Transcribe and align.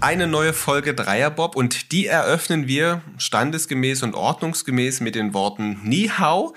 Eine 0.00 0.26
neue 0.26 0.54
Folge 0.54 0.94
Dreierbob 0.94 1.54
und 1.54 1.92
die 1.92 2.06
eröffnen 2.06 2.66
wir 2.66 3.02
standesgemäß 3.18 4.02
und 4.02 4.14
ordnungsgemäß 4.14 5.00
mit 5.00 5.14
den 5.16 5.34
Worten 5.34 5.80
Ni 5.84 6.10
Hao. 6.16 6.54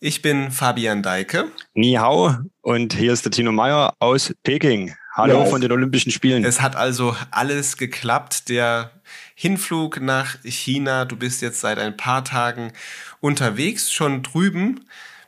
Ich 0.00 0.22
bin 0.22 0.50
Fabian 0.50 1.02
Deike. 1.02 1.48
Ni 1.74 1.94
Hao 1.94 2.34
und 2.62 2.94
hier 2.94 3.12
ist 3.12 3.26
der 3.26 3.32
Tino 3.32 3.52
Meyer 3.52 3.92
aus 3.98 4.32
Peking. 4.42 4.94
Hallo 5.12 5.40
ja. 5.40 5.44
von 5.44 5.60
den 5.60 5.70
Olympischen 5.70 6.12
Spielen. 6.12 6.42
Es 6.42 6.62
hat 6.62 6.74
also 6.74 7.14
alles 7.30 7.76
geklappt. 7.76 8.48
Der 8.48 8.90
Hinflug 9.34 10.00
nach 10.00 10.36
China, 10.44 11.04
du 11.04 11.16
bist 11.16 11.42
jetzt 11.42 11.60
seit 11.60 11.78
ein 11.78 11.96
paar 11.96 12.24
Tagen 12.24 12.72
unterwegs, 13.20 13.92
schon 13.92 14.22
drüben 14.22 14.80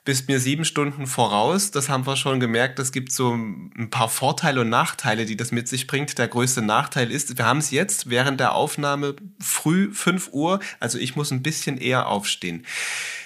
bist 0.08 0.26
mir 0.26 0.40
sieben 0.40 0.64
Stunden 0.64 1.06
voraus. 1.06 1.70
Das 1.70 1.90
haben 1.90 2.06
wir 2.06 2.16
schon 2.16 2.40
gemerkt. 2.40 2.78
Es 2.78 2.92
gibt 2.92 3.12
so 3.12 3.34
ein 3.34 3.90
paar 3.90 4.08
Vorteile 4.08 4.62
und 4.62 4.70
Nachteile, 4.70 5.26
die 5.26 5.36
das 5.36 5.52
mit 5.52 5.68
sich 5.68 5.86
bringt. 5.86 6.16
Der 6.16 6.28
größte 6.28 6.62
Nachteil 6.62 7.10
ist, 7.10 7.36
wir 7.36 7.44
haben 7.44 7.58
es 7.58 7.70
jetzt 7.70 8.08
während 8.08 8.40
der 8.40 8.54
Aufnahme 8.54 9.16
früh 9.38 9.92
5 9.92 10.30
Uhr. 10.32 10.60
Also 10.80 10.96
ich 10.96 11.14
muss 11.14 11.30
ein 11.30 11.42
bisschen 11.42 11.76
eher 11.76 12.08
aufstehen. 12.08 12.64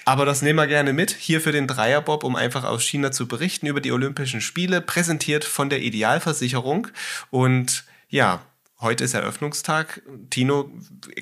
Aber 0.07 0.25
das 0.25 0.43
nehmen 0.43 0.59
wir 0.59 0.67
gerne 0.67 0.93
mit 0.93 1.13
hier 1.13 1.41
für 1.41 1.53
den 1.53 1.69
Dreierbob, 1.69 2.25
um 2.25 2.35
einfach 2.35 2.65
aus 2.65 2.83
China 2.83 3.13
zu 3.13 3.29
berichten 3.29 3.69
über 3.69 3.81
die 3.81 3.93
Olympischen 3.93 4.41
Spiele, 4.41 4.81
präsentiert 4.81 5.45
von 5.45 5.71
der 5.71 5.83
Idealversicherung. 5.83 6.89
Und 7.31 7.85
ja, 8.09 8.45
heute 8.81 9.05
ist 9.05 9.15
Eröffnungstag. 9.15 10.03
Tino, 10.31 10.69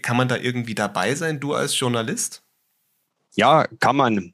kann 0.00 0.16
man 0.16 0.26
da 0.26 0.38
irgendwie 0.38 0.74
dabei 0.74 1.14
sein, 1.16 1.38
du 1.38 1.52
als 1.52 1.78
Journalist? 1.78 2.42
Ja, 3.34 3.66
kann 3.78 3.96
man. 3.96 4.32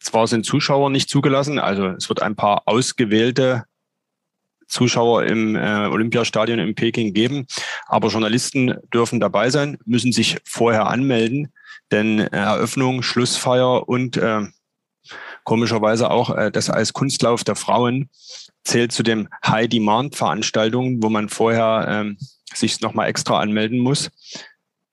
Zwar 0.00 0.26
sind 0.26 0.46
Zuschauer 0.46 0.90
nicht 0.90 1.10
zugelassen, 1.10 1.58
also 1.58 1.88
es 1.88 2.08
wird 2.08 2.22
ein 2.22 2.34
paar 2.34 2.62
ausgewählte 2.66 3.64
Zuschauer 4.66 5.24
im 5.24 5.56
äh, 5.56 5.86
Olympiastadion 5.86 6.58
in 6.58 6.74
Peking 6.74 7.12
geben, 7.12 7.46
aber 7.86 8.08
Journalisten 8.08 8.76
dürfen 8.94 9.20
dabei 9.20 9.50
sein, 9.50 9.78
müssen 9.84 10.12
sich 10.12 10.38
vorher 10.44 10.86
anmelden, 10.86 11.52
denn 11.90 12.20
Eröffnung, 12.20 13.02
Schlussfeier 13.02 13.88
und 13.88 14.16
äh, 14.16 14.42
komischerweise 15.44 16.10
auch 16.10 16.34
äh, 16.36 16.50
das 16.50 16.70
als 16.70 16.92
Kunstlauf 16.92 17.44
der 17.44 17.56
Frauen 17.56 18.08
zählt 18.64 18.92
zu 18.92 19.02
den 19.02 19.28
High-Demand-Veranstaltungen, 19.44 21.02
wo 21.02 21.10
man 21.10 21.28
vorher 21.28 21.86
ähm, 21.88 22.18
sich 22.54 22.80
nochmal 22.80 23.08
extra 23.08 23.40
anmelden 23.40 23.80
muss. 23.80 24.10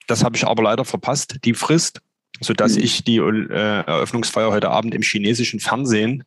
Das 0.08 0.24
habe 0.24 0.38
ich 0.38 0.46
aber 0.46 0.64
leider 0.64 0.86
verpasst, 0.86 1.38
die 1.44 1.54
Frist 1.54 2.02
so 2.42 2.54
dass 2.54 2.76
mhm. 2.76 2.84
ich 2.84 3.04
die 3.04 3.18
äh, 3.18 3.84
Eröffnungsfeier 3.86 4.52
heute 4.52 4.70
Abend 4.70 4.94
im 4.94 5.02
chinesischen 5.02 5.60
Fernsehen 5.60 6.24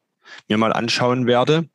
mir 0.48 0.58
mal 0.58 0.72
anschauen 0.72 1.26
werde 1.26 1.68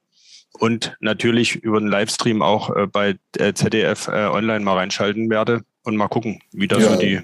und 0.53 0.95
natürlich 0.99 1.55
über 1.55 1.79
den 1.79 1.89
Livestream 1.89 2.41
auch 2.41 2.75
äh, 2.75 2.87
bei 2.87 3.17
äh, 3.37 3.53
ZDF 3.53 4.07
äh, 4.07 4.27
online 4.27 4.61
mal 4.61 4.75
reinschalten 4.75 5.29
werde 5.29 5.63
und 5.83 5.95
mal 5.95 6.07
gucken, 6.07 6.41
wie 6.51 6.67
das 6.67 6.83
ja. 6.83 6.93
so 6.93 6.99
die 6.99 7.21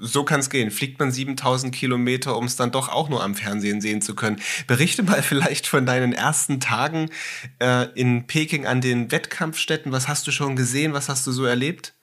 so 0.00 0.24
kann 0.24 0.40
es 0.40 0.48
gehen. 0.48 0.70
Fliegt 0.70 1.00
man 1.00 1.10
7000 1.10 1.74
Kilometer, 1.74 2.36
um 2.36 2.44
es 2.44 2.54
dann 2.54 2.70
doch 2.70 2.88
auch 2.88 3.08
nur 3.08 3.22
am 3.22 3.34
Fernsehen 3.34 3.80
sehen 3.80 4.00
zu 4.00 4.14
können. 4.14 4.40
Berichte 4.66 5.02
mal 5.02 5.22
vielleicht 5.24 5.66
von 5.66 5.86
deinen 5.86 6.12
ersten 6.12 6.60
Tagen 6.60 7.10
äh, 7.58 7.86
in 7.94 8.26
Peking 8.26 8.66
an 8.66 8.80
den 8.80 9.10
Wettkampfstätten. 9.10 9.90
Was 9.90 10.06
hast 10.08 10.26
du 10.26 10.30
schon 10.30 10.54
gesehen? 10.54 10.92
Was 10.92 11.08
hast 11.08 11.26
du 11.26 11.32
so 11.32 11.44
erlebt? 11.44 11.94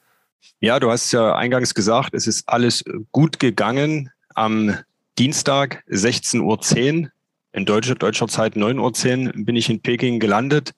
Ja, 0.60 0.80
du 0.80 0.92
hast 0.92 1.12
ja 1.12 1.36
eingangs 1.36 1.74
gesagt, 1.74 2.14
es 2.14 2.28
ist 2.28 2.48
alles 2.48 2.84
gut 3.12 3.40
gegangen. 3.40 4.12
Am 4.36 4.78
Dienstag 5.18 5.84
16.10 5.90 7.04
Uhr, 7.04 7.12
in 7.54 7.66
deutscher, 7.66 7.96
deutscher 7.96 8.28
Zeit 8.28 8.56
9.10 8.56 9.28
Uhr, 9.28 9.46
bin 9.46 9.56
ich 9.56 9.70
in 9.70 9.82
Peking 9.82 10.20
gelandet, 10.20 10.74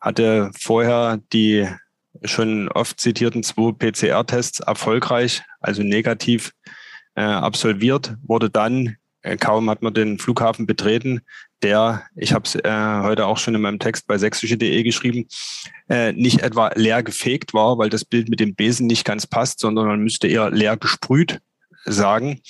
hatte 0.00 0.50
vorher 0.58 1.20
die 1.32 1.68
schon 2.22 2.68
oft 2.68 3.00
zitierten 3.00 3.42
zwei 3.42 3.72
PCR-Tests 3.72 4.60
erfolgreich, 4.60 5.42
also 5.60 5.82
negativ 5.82 6.52
äh, 7.14 7.22
absolviert, 7.22 8.14
wurde 8.22 8.50
dann, 8.50 8.96
äh, 9.22 9.36
kaum 9.36 9.68
hat 9.68 9.82
man 9.82 9.94
den 9.94 10.18
Flughafen 10.18 10.66
betreten, 10.66 11.22
der, 11.64 12.02
ich 12.14 12.32
habe 12.32 12.44
es 12.44 12.54
äh, 12.54 13.00
heute 13.02 13.26
auch 13.26 13.38
schon 13.38 13.54
in 13.54 13.62
meinem 13.62 13.78
Text 13.78 14.06
bei 14.06 14.18
sächsische.de 14.18 14.82
geschrieben, 14.82 15.26
äh, 15.88 16.12
nicht 16.12 16.40
etwa 16.40 16.70
leer 16.74 17.02
gefegt 17.02 17.54
war, 17.54 17.78
weil 17.78 17.90
das 17.90 18.04
Bild 18.04 18.28
mit 18.28 18.38
dem 18.38 18.54
Besen 18.54 18.86
nicht 18.86 19.04
ganz 19.04 19.26
passt, 19.26 19.60
sondern 19.60 19.86
man 19.86 20.00
müsste 20.00 20.28
eher 20.28 20.50
leer 20.50 20.76
gesprüht 20.76 21.40
sagen. 21.86 22.40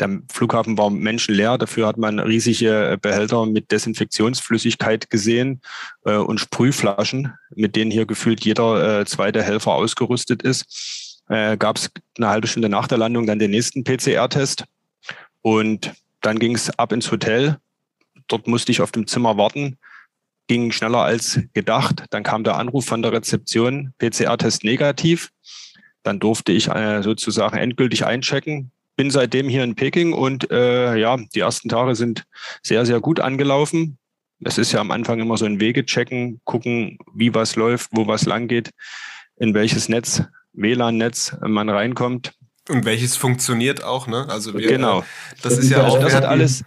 Der 0.00 0.20
Flughafen 0.30 0.78
war 0.78 0.90
menschenleer, 0.90 1.58
dafür 1.58 1.86
hat 1.86 1.98
man 1.98 2.18
riesige 2.18 2.98
Behälter 3.00 3.46
mit 3.46 3.70
Desinfektionsflüssigkeit 3.70 5.10
gesehen 5.10 5.60
äh, 6.04 6.16
und 6.16 6.38
Sprühflaschen, 6.38 7.32
mit 7.54 7.76
denen 7.76 7.90
hier 7.90 8.06
gefühlt 8.06 8.44
jeder 8.44 9.00
äh, 9.00 9.06
zweite 9.06 9.42
Helfer 9.42 9.72
ausgerüstet 9.72 10.42
ist. 10.42 11.22
Äh, 11.28 11.56
Gab 11.56 11.76
es 11.76 11.90
eine 12.16 12.28
halbe 12.28 12.46
Stunde 12.46 12.68
nach 12.68 12.88
der 12.88 12.98
Landung 12.98 13.26
dann 13.26 13.38
den 13.38 13.50
nächsten 13.50 13.84
PCR-Test 13.84 14.64
und 15.42 15.92
dann 16.20 16.38
ging 16.38 16.54
es 16.54 16.70
ab 16.78 16.92
ins 16.92 17.10
Hotel 17.10 17.58
Dort 18.28 18.46
musste 18.46 18.72
ich 18.72 18.80
auf 18.80 18.92
dem 18.92 19.06
Zimmer 19.06 19.36
warten, 19.36 19.78
ging 20.46 20.72
schneller 20.72 21.02
als 21.02 21.40
gedacht. 21.54 22.04
Dann 22.10 22.22
kam 22.22 22.44
der 22.44 22.56
Anruf 22.56 22.86
von 22.86 23.02
der 23.02 23.12
Rezeption, 23.12 23.92
PCR-Test 23.98 24.64
negativ. 24.64 25.30
Dann 26.02 26.20
durfte 26.20 26.52
ich 26.52 26.68
äh, 26.68 27.02
sozusagen 27.02 27.56
endgültig 27.56 28.04
einchecken. 28.04 28.72
Bin 28.96 29.10
seitdem 29.10 29.48
hier 29.48 29.62
in 29.62 29.76
Peking 29.76 30.12
und 30.12 30.50
äh, 30.50 30.96
ja, 30.96 31.16
die 31.16 31.40
ersten 31.40 31.68
Tage 31.68 31.94
sind 31.94 32.24
sehr, 32.62 32.84
sehr 32.84 33.00
gut 33.00 33.20
angelaufen. 33.20 33.98
Es 34.44 34.58
ist 34.58 34.72
ja 34.72 34.80
am 34.80 34.90
Anfang 34.90 35.20
immer 35.20 35.36
so 35.36 35.44
ein 35.44 35.60
Wege 35.60 35.84
checken, 35.84 36.40
gucken, 36.44 36.98
wie 37.14 37.34
was 37.34 37.56
läuft, 37.56 37.90
wo 37.92 38.06
was 38.06 38.24
lang 38.24 38.48
geht, 38.48 38.70
in 39.36 39.54
welches 39.54 39.88
Netz, 39.88 40.22
WLAN-Netz 40.52 41.36
man 41.42 41.68
reinkommt. 41.68 42.32
Und 42.68 42.84
welches 42.84 43.16
funktioniert 43.16 43.82
auch, 43.82 44.06
ne? 44.06 44.26
Also 44.28 44.54
wir, 44.54 44.68
genau. 44.68 45.04
Das 45.42 45.58
ist 45.58 45.70
ja 45.70 45.86
auch. 45.86 45.98
Das 46.00 46.14
hat 46.14 46.24
alles 46.24 46.64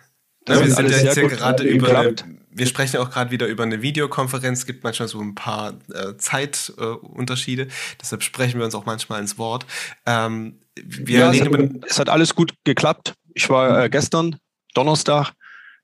ja, 0.48 0.60
wir 0.60 0.72
sind 0.72 0.90
ja 0.90 0.98
jetzt 0.98 1.18
ja 1.18 1.28
gerade 1.28 1.64
über 1.64 1.98
eine, 1.98 2.16
wir 2.50 2.66
sprechen 2.66 2.98
auch 2.98 3.10
gerade 3.10 3.32
wieder 3.32 3.48
über 3.48 3.64
eine 3.64 3.82
Videokonferenz, 3.82 4.60
es 4.60 4.66
gibt 4.66 4.84
manchmal 4.84 5.08
so 5.08 5.20
ein 5.22 5.36
paar 5.36 5.74
äh, 5.94 6.18
Zeitunterschiede, 6.18 7.64
äh, 7.64 7.70
deshalb 8.02 8.24
sprechen 8.24 8.60
wir 8.60 8.66
uns 8.66 8.76
auch 8.76 8.86
manchmal 8.86 9.22
ins 9.22 9.38
Wort. 9.38 9.66
Ähm, 10.06 10.60
ja, 11.08 11.32
es, 11.32 11.42
hat, 11.42 11.50
es 11.88 12.00
hat 12.00 12.10
alles 12.10 12.36
gut 12.36 12.54
geklappt. 12.64 13.14
Ich 13.34 13.50
war 13.50 13.84
äh, 13.84 13.90
gestern, 13.90 14.38
Donnerstag, 14.74 15.32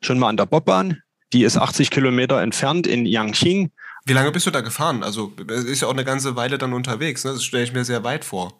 schon 0.01 0.19
mal 0.19 0.29
an 0.29 0.37
der 0.37 0.45
Bobbahn. 0.45 1.01
Die 1.33 1.43
ist 1.43 1.57
80 1.57 1.89
Kilometer 1.89 2.41
entfernt 2.41 2.87
in 2.87 3.05
Yangqing. 3.05 3.71
Wie 4.05 4.13
lange 4.13 4.31
bist 4.31 4.45
du 4.45 4.51
da 4.51 4.61
gefahren? 4.61 5.03
Also 5.03 5.33
es 5.49 5.65
ist 5.65 5.81
ja 5.81 5.87
auch 5.87 5.93
eine 5.93 6.05
ganze 6.05 6.35
Weile 6.37 6.57
dann 6.57 6.73
unterwegs. 6.73 7.25
Ne? 7.25 7.33
Das 7.33 7.43
stelle 7.43 7.63
ich 7.63 7.73
mir 7.73 7.83
sehr 7.83 8.03
weit 8.05 8.23
vor. 8.23 8.57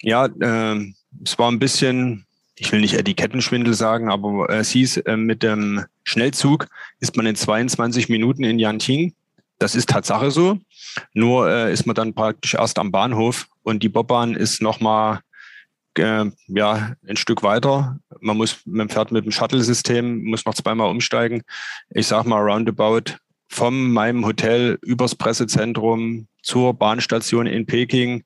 Ja, 0.00 0.26
äh, 0.26 0.92
es 1.24 1.38
war 1.38 1.50
ein 1.50 1.58
bisschen 1.58 2.26
ich 2.60 2.70
will 2.72 2.82
nicht 2.82 2.94
Etikettenschwindel 2.94 3.72
sagen, 3.72 4.10
aber 4.10 4.50
es 4.50 4.70
hieß, 4.70 4.98
äh, 4.98 5.16
mit 5.16 5.42
dem 5.42 5.86
Schnellzug 6.04 6.66
ist 7.00 7.16
man 7.16 7.24
in 7.24 7.34
22 7.34 8.10
Minuten 8.10 8.44
in 8.44 8.58
Yanqing. 8.58 9.14
Das 9.58 9.74
ist 9.74 9.88
Tatsache 9.88 10.30
so. 10.30 10.58
Nur 11.14 11.48
äh, 11.48 11.72
ist 11.72 11.86
man 11.86 11.96
dann 11.96 12.14
praktisch 12.14 12.54
erst 12.54 12.78
am 12.78 12.92
Bahnhof 12.92 13.48
und 13.62 13.82
die 13.82 13.88
Bobbahn 13.88 14.34
ist 14.34 14.60
nochmal 14.60 15.20
äh, 15.96 16.26
ja, 16.48 16.92
ein 17.08 17.16
Stück 17.16 17.42
weiter. 17.42 17.98
Man 18.20 18.36
muss, 18.36 18.58
man 18.66 18.90
fährt 18.90 19.10
mit 19.10 19.24
dem 19.24 19.32
Shuttle-System, 19.32 20.24
muss 20.24 20.44
noch 20.44 20.54
zweimal 20.54 20.90
umsteigen. 20.90 21.42
Ich 21.88 22.08
sag 22.08 22.24
mal 22.26 22.42
roundabout 22.42 23.16
von 23.48 23.90
meinem 23.90 24.26
Hotel 24.26 24.78
übers 24.82 25.14
Pressezentrum 25.14 26.28
zur 26.42 26.74
Bahnstation 26.74 27.46
in 27.46 27.64
Peking 27.64 28.22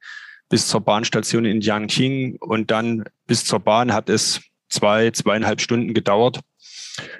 bis 0.48 0.68
zur 0.68 0.80
Bahnstation 0.80 1.44
in 1.44 1.60
Yangqing 1.60 2.36
und 2.36 2.70
dann 2.70 3.04
bis 3.26 3.44
zur 3.44 3.60
Bahn 3.60 3.92
hat 3.92 4.08
es 4.08 4.40
zwei, 4.68 5.10
zweieinhalb 5.10 5.60
Stunden 5.60 5.94
gedauert. 5.94 6.40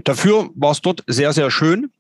Dafür 0.05 0.51
war 0.55 0.73
es 0.73 0.81
dort 0.81 1.03
sehr, 1.07 1.33
sehr 1.33 1.51
schön. 1.51 1.91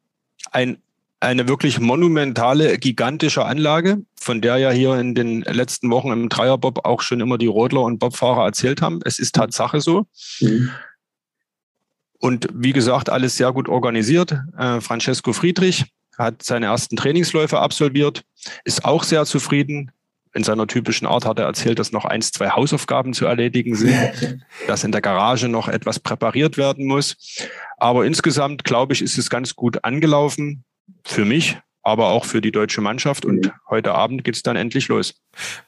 Ein, 0.50 0.78
eine 1.20 1.48
wirklich 1.48 1.80
monumentale, 1.80 2.78
gigantische 2.78 3.44
Anlage, 3.44 4.04
von 4.20 4.40
der 4.40 4.58
ja 4.58 4.70
hier 4.70 4.94
in 4.96 5.14
den 5.14 5.42
letzten 5.42 5.90
Wochen 5.90 6.12
im 6.12 6.28
Dreierbob 6.28 6.84
auch 6.84 7.00
schon 7.00 7.20
immer 7.20 7.38
die 7.38 7.46
Rodler 7.46 7.82
und 7.82 7.98
Bobfahrer 7.98 8.44
erzählt 8.44 8.82
haben. 8.82 9.00
Es 9.04 9.18
ist 9.18 9.34
Tatsache 9.34 9.80
so. 9.80 10.06
Mhm. 10.40 10.70
Und 12.18 12.48
wie 12.54 12.72
gesagt, 12.72 13.10
alles 13.10 13.36
sehr 13.36 13.52
gut 13.52 13.68
organisiert. 13.68 14.32
Äh, 14.56 14.80
Francesco 14.80 15.32
Friedrich 15.32 15.84
hat 16.16 16.42
seine 16.42 16.66
ersten 16.66 16.96
Trainingsläufe 16.96 17.58
absolviert, 17.58 18.24
ist 18.64 18.84
auch 18.84 19.02
sehr 19.02 19.26
zufrieden, 19.26 19.90
in 20.34 20.42
seiner 20.42 20.66
typischen 20.66 21.06
Art 21.06 21.24
hat 21.24 21.38
er 21.38 21.46
erzählt, 21.46 21.78
dass 21.78 21.92
noch 21.92 22.04
eins, 22.04 22.32
zwei 22.32 22.50
Hausaufgaben 22.50 23.14
zu 23.14 23.24
erledigen 23.24 23.76
sind, 23.76 24.42
dass 24.66 24.84
in 24.84 24.92
der 24.92 25.00
Garage 25.00 25.48
noch 25.48 25.68
etwas 25.68 26.00
präpariert 26.00 26.56
werden 26.56 26.86
muss. 26.86 27.16
Aber 27.78 28.04
insgesamt, 28.04 28.64
glaube 28.64 28.92
ich, 28.92 29.02
ist 29.02 29.16
es 29.16 29.30
ganz 29.30 29.54
gut 29.54 29.84
angelaufen 29.84 30.64
für 31.04 31.24
mich, 31.24 31.58
aber 31.82 32.08
auch 32.08 32.24
für 32.24 32.40
die 32.40 32.50
deutsche 32.50 32.80
Mannschaft. 32.80 33.24
Und 33.24 33.52
heute 33.70 33.94
Abend 33.94 34.24
geht 34.24 34.34
es 34.34 34.42
dann 34.42 34.56
endlich 34.56 34.88
los. 34.88 35.14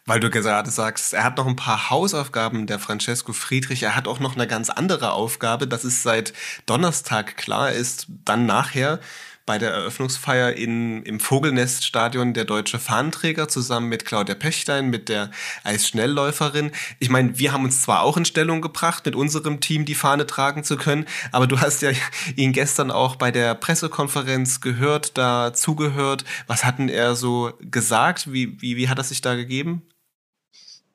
Weil 0.05 0.19
du 0.19 0.31
gerade 0.31 0.71
sagst, 0.71 1.15
er 1.15 1.23
hat 1.23 1.37
noch 1.37 1.47
ein 1.47 1.57
paar 1.57 1.91
Hausaufgaben, 1.91 2.67
der 2.67 2.81
Francesco 2.81 3.33
Friedrich. 3.33 3.85
Er 3.85 3.95
hat 3.95 4.09
auch 4.09 4.19
noch 4.19 4.35
eine 4.35 4.49
ganz 4.49 4.69
andere 4.69 5.13
Aufgabe, 5.13 5.69
dass 5.69 5.85
es 5.85 6.03
seit 6.03 6.33
Donnerstag 6.67 7.37
klar 7.37 7.71
ist, 7.71 8.07
dann 8.25 8.47
nachher 8.47 8.99
bei 9.47 9.59
der 9.59 9.71
Eröffnungsfeier 9.71 10.55
in, 10.55 11.05
im 11.05 11.21
Vogelneststadion 11.21 12.35
der 12.35 12.45
deutsche 12.45 12.81
Fahnenträger 12.81 13.47
zusammen 13.47 13.89
mit 13.89 14.05
Claudia 14.05 14.35
Pechstein, 14.35 14.91
mit 14.91 15.09
der 15.09 15.31
Eisschnellläuferin. 15.63 16.73
Ich 16.99 17.09
meine, 17.09 17.39
wir 17.39 17.53
haben 17.53 17.65
uns 17.65 17.81
zwar 17.83 18.03
auch 18.03 18.17
in 18.17 18.25
Stellung 18.25 18.61
gebracht, 18.61 19.07
mit 19.07 19.15
unserem 19.15 19.61
Team 19.61 19.85
die 19.85 19.95
Fahne 19.95 20.27
tragen 20.27 20.65
zu 20.65 20.77
können, 20.77 21.07
aber 21.31 21.47
du 21.47 21.61
hast 21.61 21.81
ja 21.83 21.93
ihn 22.37 22.53
gestern 22.53 22.91
auch 22.91 23.15
bei 23.15 23.31
der 23.31 23.55
Pressekonferenz 23.55 24.61
gehört, 24.61 25.17
da 25.17 25.55
zugehört. 25.55 26.25
Was 26.49 26.65
hat 26.65 26.79
denn 26.79 26.89
er 26.89 27.15
so 27.15 27.53
gesagt? 27.61 28.33
Wie, 28.33 28.61
wie, 28.61 28.77
wie 28.77 28.89
hat 28.89 28.99
er 28.99 29.05
sich 29.05 29.21
da 29.21 29.37
gegeben? 29.37 29.83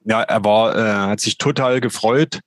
Ja, 0.04 0.22
er 0.24 0.44
war, 0.44 0.76
äh, 0.76 1.10
hat 1.12 1.22
sich 1.22 1.38
total 1.38 1.80
gefreut, 1.80 2.42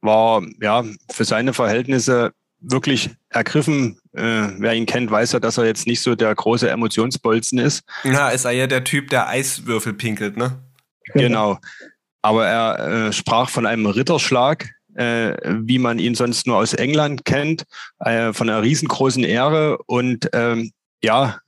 war 0.00 0.42
ja 0.60 0.84
für 1.10 1.24
seine 1.24 1.52
Verhältnisse 1.52 2.32
wirklich 2.60 3.10
ergriffen. 3.28 3.99
Äh, 4.12 4.48
wer 4.58 4.74
ihn 4.74 4.86
kennt, 4.86 5.10
weiß 5.10 5.32
ja, 5.32 5.40
dass 5.40 5.58
er 5.58 5.66
jetzt 5.66 5.86
nicht 5.86 6.00
so 6.00 6.14
der 6.14 6.34
große 6.34 6.68
Emotionsbolzen 6.68 7.58
ist. 7.58 7.84
Ja, 8.04 8.30
ist 8.30 8.44
er 8.44 8.50
ja 8.50 8.66
der 8.66 8.84
Typ, 8.84 9.08
der 9.10 9.28
Eiswürfel 9.28 9.94
pinkelt, 9.94 10.36
ne? 10.36 10.58
Genau. 11.14 11.58
Aber 12.22 12.46
er 12.46 13.08
äh, 13.08 13.12
sprach 13.12 13.48
von 13.48 13.66
einem 13.66 13.86
Ritterschlag, 13.86 14.68
äh, 14.94 15.36
wie 15.46 15.78
man 15.78 15.98
ihn 15.98 16.14
sonst 16.14 16.46
nur 16.46 16.56
aus 16.56 16.74
England 16.74 17.24
kennt, 17.24 17.64
äh, 18.00 18.32
von 18.32 18.50
einer 18.50 18.62
riesengroßen 18.62 19.24
Ehre. 19.24 19.78
Und 19.86 20.28
ähm, 20.32 20.72
ja, 21.02 21.38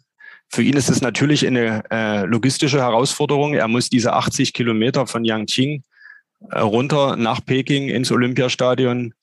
für 0.49 0.62
ihn 0.62 0.76
ist 0.76 0.88
es 0.88 1.00
natürlich 1.00 1.47
eine 1.47 1.82
äh, 1.91 2.25
logistische 2.25 2.81
Herausforderung. 2.81 3.55
Er 3.55 3.69
muss 3.69 3.91
diese 3.91 4.12
80 4.12 4.53
Kilometer 4.53 5.06
von 5.06 5.25
Yangqing 5.25 5.81
äh, 5.81 5.92
runter 6.55 7.17
nach 7.17 7.44
Peking 7.44 7.89
ins 7.89 8.11
Olympiastadion. 8.11 9.15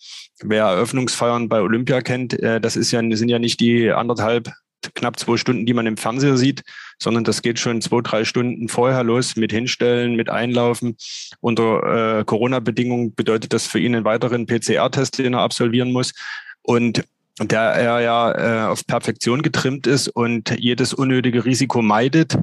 Wer 0.42 0.63
Eröffnungsfeiern 0.66 1.50
bei 1.50 1.62
Olympia 1.62 2.01
kennt, 2.01 2.39
äh, 2.39 2.62
das 2.62 2.75
ist 2.75 2.92
ja, 2.92 3.01
sind 3.16 3.30
ja 3.30 3.39
nicht 3.39 3.60
die 3.60 3.92
anderthalb, 3.92 4.51
knapp 4.95 5.19
zwei 5.19 5.38
Stunden, 5.38 5.66
die 5.66 5.74
man 5.74 5.86
im 5.86 5.98
Fernseher 5.98 6.38
sieht, 6.38 6.63
sondern 6.98 7.24
das 7.24 7.42
geht 7.42 7.60
schon 7.60 7.81
zwei, 7.81 8.01
drei 8.01 8.24
Stunden 8.24 8.69
vorher 8.69 9.04
los 9.04 9.36
mit 9.36 9.51
Hinstellen, 9.51 10.16
mit 10.16 10.30
Einlaufen. 10.30 10.95
Unter 11.42 12.19
äh, 12.19 12.24
Corona-Bedingungen 12.24 13.13
bedeutet 13.13 13.54
das 13.54 13.68
für 13.68 13.80
ihn 13.80 13.95
einen 13.95 14.06
weiteren 14.06 14.45
PCR-Test, 14.45 15.19
den 15.19 15.33
er 15.33 15.42
absolvieren 15.42 15.92
muss. 15.92 16.13
Und 16.62 17.04
der 17.42 17.62
er 17.62 18.01
ja 18.01 18.31
äh, 18.31 18.68
auf 18.68 18.86
Perfektion 18.86 19.42
getrimmt 19.42 19.88
ist 19.88 20.10
und 20.10 20.57
jedes 20.60 20.94
unnötige 20.94 21.45
Risiko 21.45 21.81
meidet, 21.81 22.38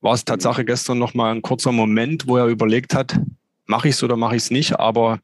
war 0.00 0.14
es 0.14 0.24
Tatsache 0.24 0.64
gestern 0.64 0.98
noch 0.98 1.14
mal 1.14 1.32
ein 1.32 1.42
kurzer 1.42 1.72
Moment, 1.72 2.26
wo 2.26 2.36
er 2.36 2.46
überlegt 2.46 2.94
hat, 2.94 3.18
mache 3.66 3.88
ich 3.88 3.94
es 3.94 4.02
oder 4.02 4.16
mache 4.16 4.36
ich 4.36 4.44
es 4.44 4.50
nicht. 4.50 4.78
Aber 4.78 5.20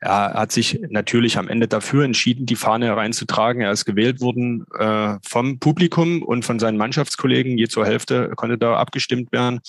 er 0.00 0.34
hat 0.34 0.52
sich 0.52 0.80
natürlich 0.88 1.38
am 1.38 1.48
Ende 1.48 1.68
dafür 1.68 2.04
entschieden, 2.04 2.46
die 2.46 2.56
Fahne 2.56 2.96
reinzutragen. 2.96 3.62
Er 3.62 3.72
ist 3.72 3.84
gewählt 3.84 4.20
worden 4.20 4.64
äh, 4.78 5.16
vom 5.26 5.58
Publikum 5.58 6.22
und 6.22 6.44
von 6.44 6.58
seinen 6.58 6.76
Mannschaftskollegen. 6.76 7.58
Je 7.58 7.68
zur 7.68 7.86
Hälfte 7.86 8.32
konnte 8.36 8.58
da 8.58 8.76
abgestimmt 8.76 9.32
werden 9.32 9.60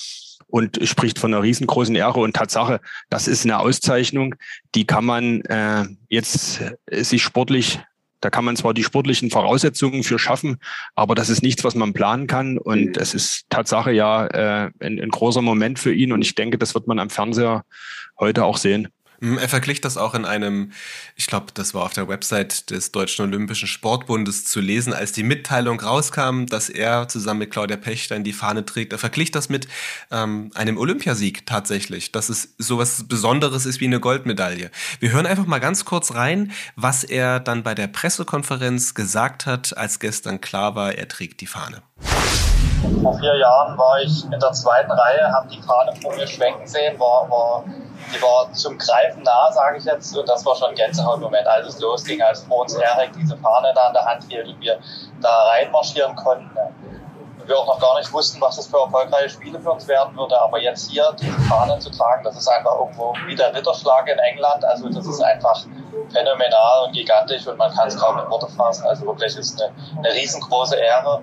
und 0.48 0.80
spricht 0.88 1.20
von 1.20 1.34
einer 1.34 1.44
riesengroßen 1.44 1.96
Ehre 1.96 2.20
und 2.20 2.36
Tatsache. 2.36 2.80
Das 3.10 3.28
ist 3.28 3.46
eine 3.46 3.60
Auszeichnung, 3.60 4.36
die 4.76 4.86
kann 4.86 5.06
man 5.06 5.42
äh, 5.42 5.86
jetzt 6.10 6.62
sich 6.92 7.24
sportlich 7.24 7.80
da 8.24 8.30
kann 8.30 8.46
man 8.46 8.56
zwar 8.56 8.74
die 8.74 8.84
sportlichen 8.84 9.30
Voraussetzungen 9.30 10.04
für 10.04 10.18
schaffen, 10.18 10.58
aber 10.96 11.14
das 11.14 11.30
ist 11.30 11.44
nichts, 11.44 11.66
was 11.66 11.76
man 11.76 11.92
planen 11.92 12.26
kann. 12.26 12.58
Und 12.58 12.96
mhm. 12.96 13.02
es 13.02 13.14
ist 13.14 13.46
Tatsache 13.50 13.92
ja 13.92 14.26
äh, 14.28 14.72
ein, 14.80 15.00
ein 15.00 15.10
großer 15.10 15.42
Moment 15.42 15.78
für 15.78 15.94
ihn. 15.94 16.14
Und 16.14 16.22
ich 16.22 16.34
denke, 16.34 16.58
das 16.58 16.74
wird 16.74 16.88
man 16.88 17.00
am 17.00 17.10
Fernseher 17.10 17.66
heute 18.18 18.46
auch 18.46 18.56
sehen. 18.56 18.88
Hm, 19.24 19.38
er 19.38 19.48
vergleicht 19.48 19.86
das 19.86 19.96
auch 19.96 20.16
in 20.16 20.26
einem, 20.26 20.74
ich 21.16 21.28
glaube, 21.28 21.48
das 21.54 21.74
war 21.74 21.84
auf 21.84 21.94
der 21.94 22.10
Website 22.10 22.70
des 22.72 22.92
Deutschen 22.92 23.24
Olympischen 23.24 23.70
Sportbundes 23.70 24.44
zu 24.44 24.60
lesen, 24.60 24.92
als 24.92 25.14
die 25.14 25.24
Mitteilung 25.24 25.80
rauskam, 25.80 26.46
dass 26.46 26.68
er 26.68 27.08
zusammen 27.08 27.40
mit 27.40 27.52
Claudia 27.52 27.78
Pechstein 27.78 28.26
die 28.26 28.34
Fahne 28.34 28.66
trägt. 28.66 28.92
Er 28.92 29.00
vergleicht 29.00 29.34
das 29.36 29.48
mit 29.48 29.70
ähm, 30.12 30.52
einem 30.56 30.78
Olympiasieg 30.78 31.46
tatsächlich, 31.46 32.12
dass 32.12 32.28
es 32.28 32.54
sowas 32.58 33.06
Besonderes 33.08 33.66
ist 33.66 33.80
wie 33.80 33.86
eine 33.86 34.02
Goldmedaille. 34.02 34.70
Wir 35.00 35.12
hören 35.14 35.26
einfach 35.26 35.46
mal 35.46 35.60
ganz 35.60 35.86
kurz 35.86 36.14
rein, 36.14 36.52
was 36.76 37.06
er 37.06 37.40
dann 37.40 37.64
bei 37.64 37.76
der 37.76 37.88
Pressekonferenz 37.88 38.94
gesagt 38.94 39.46
hat, 39.46 39.78
als 39.78 40.00
gestern 40.00 40.42
klar 40.42 40.76
war, 40.76 40.96
er 40.96 41.08
trägt 41.08 41.40
die 41.40 41.48
Fahne. 41.48 41.82
Vor 43.02 43.18
vier 43.20 43.38
Jahren 43.38 43.78
war 43.78 44.00
ich 44.02 44.24
in 44.26 44.40
der 44.40 44.52
zweiten 44.52 44.92
Reihe, 44.92 45.32
habe 45.32 45.48
die 45.48 45.62
Fahne 45.62 45.94
vor 46.02 46.14
mir 46.16 46.28
schwenken 46.28 46.68
sehen, 46.68 47.00
war, 47.00 47.30
war 47.30 47.64
die 48.14 48.22
war 48.22 48.52
zum 48.54 48.78
Greifen 48.78 49.24
nah, 49.24 49.52
sage 49.52 49.78
ich 49.78 49.86
jetzt. 49.86 50.16
Und 50.16 50.28
das 50.28 50.46
war 50.46 50.56
schon 50.56 50.70
ein 50.70 50.76
Gänsehautmoment, 50.76 51.48
als 51.48 51.68
es 51.68 51.80
losging, 51.80 52.22
als 52.22 52.44
vor 52.44 52.62
uns 52.62 52.74
Erik 52.76 53.12
diese 53.14 53.38
Fahne 53.38 53.72
da 53.74 53.88
in 53.88 53.94
der 53.94 54.06
Hand 54.06 54.24
hielt 54.28 54.48
und 54.48 54.60
wir 54.60 54.78
da 55.22 55.44
reinmarschieren 55.50 56.16
konnten. 56.16 56.50
Und 57.40 57.48
wir 57.48 57.58
auch 57.58 57.68
noch 57.68 57.80
gar 57.80 57.98
nicht 57.98 58.12
wussten, 58.12 58.40
was 58.42 58.56
das 58.56 58.68
für 58.68 58.80
erfolgreiche 58.80 59.30
Spiele 59.30 59.60
für 59.60 59.72
uns 59.72 59.88
werden 59.88 60.16
würde. 60.16 60.40
Aber 60.42 60.60
jetzt 60.60 60.90
hier 60.90 61.06
diese 61.20 61.40
Fahne 61.42 61.80
zu 61.80 61.90
tragen, 61.90 62.24
das 62.24 62.38
ist 62.38 62.48
einfach 62.48 62.78
irgendwo 62.80 63.14
wie 63.26 63.36
der 63.36 63.54
Ritterschlag 63.54 64.08
in 64.08 64.20
England. 64.20 64.64
Also 64.66 64.90
das 64.90 65.06
ist 65.06 65.22
einfach 65.22 65.64
phänomenal 66.12 66.88
und 66.88 66.94
gigantisch 66.94 67.48
und 67.48 67.58
man 67.58 67.74
kann 67.74 67.88
es 67.88 67.98
kaum 67.98 68.20
in 68.20 68.30
Worte 68.30 68.48
fassen. 68.48 68.86
Also 68.86 69.06
wirklich 69.06 69.36
ist 69.36 69.62
eine, 69.62 69.74
eine 69.98 70.14
riesengroße 70.14 70.76
Ehre 70.76 71.22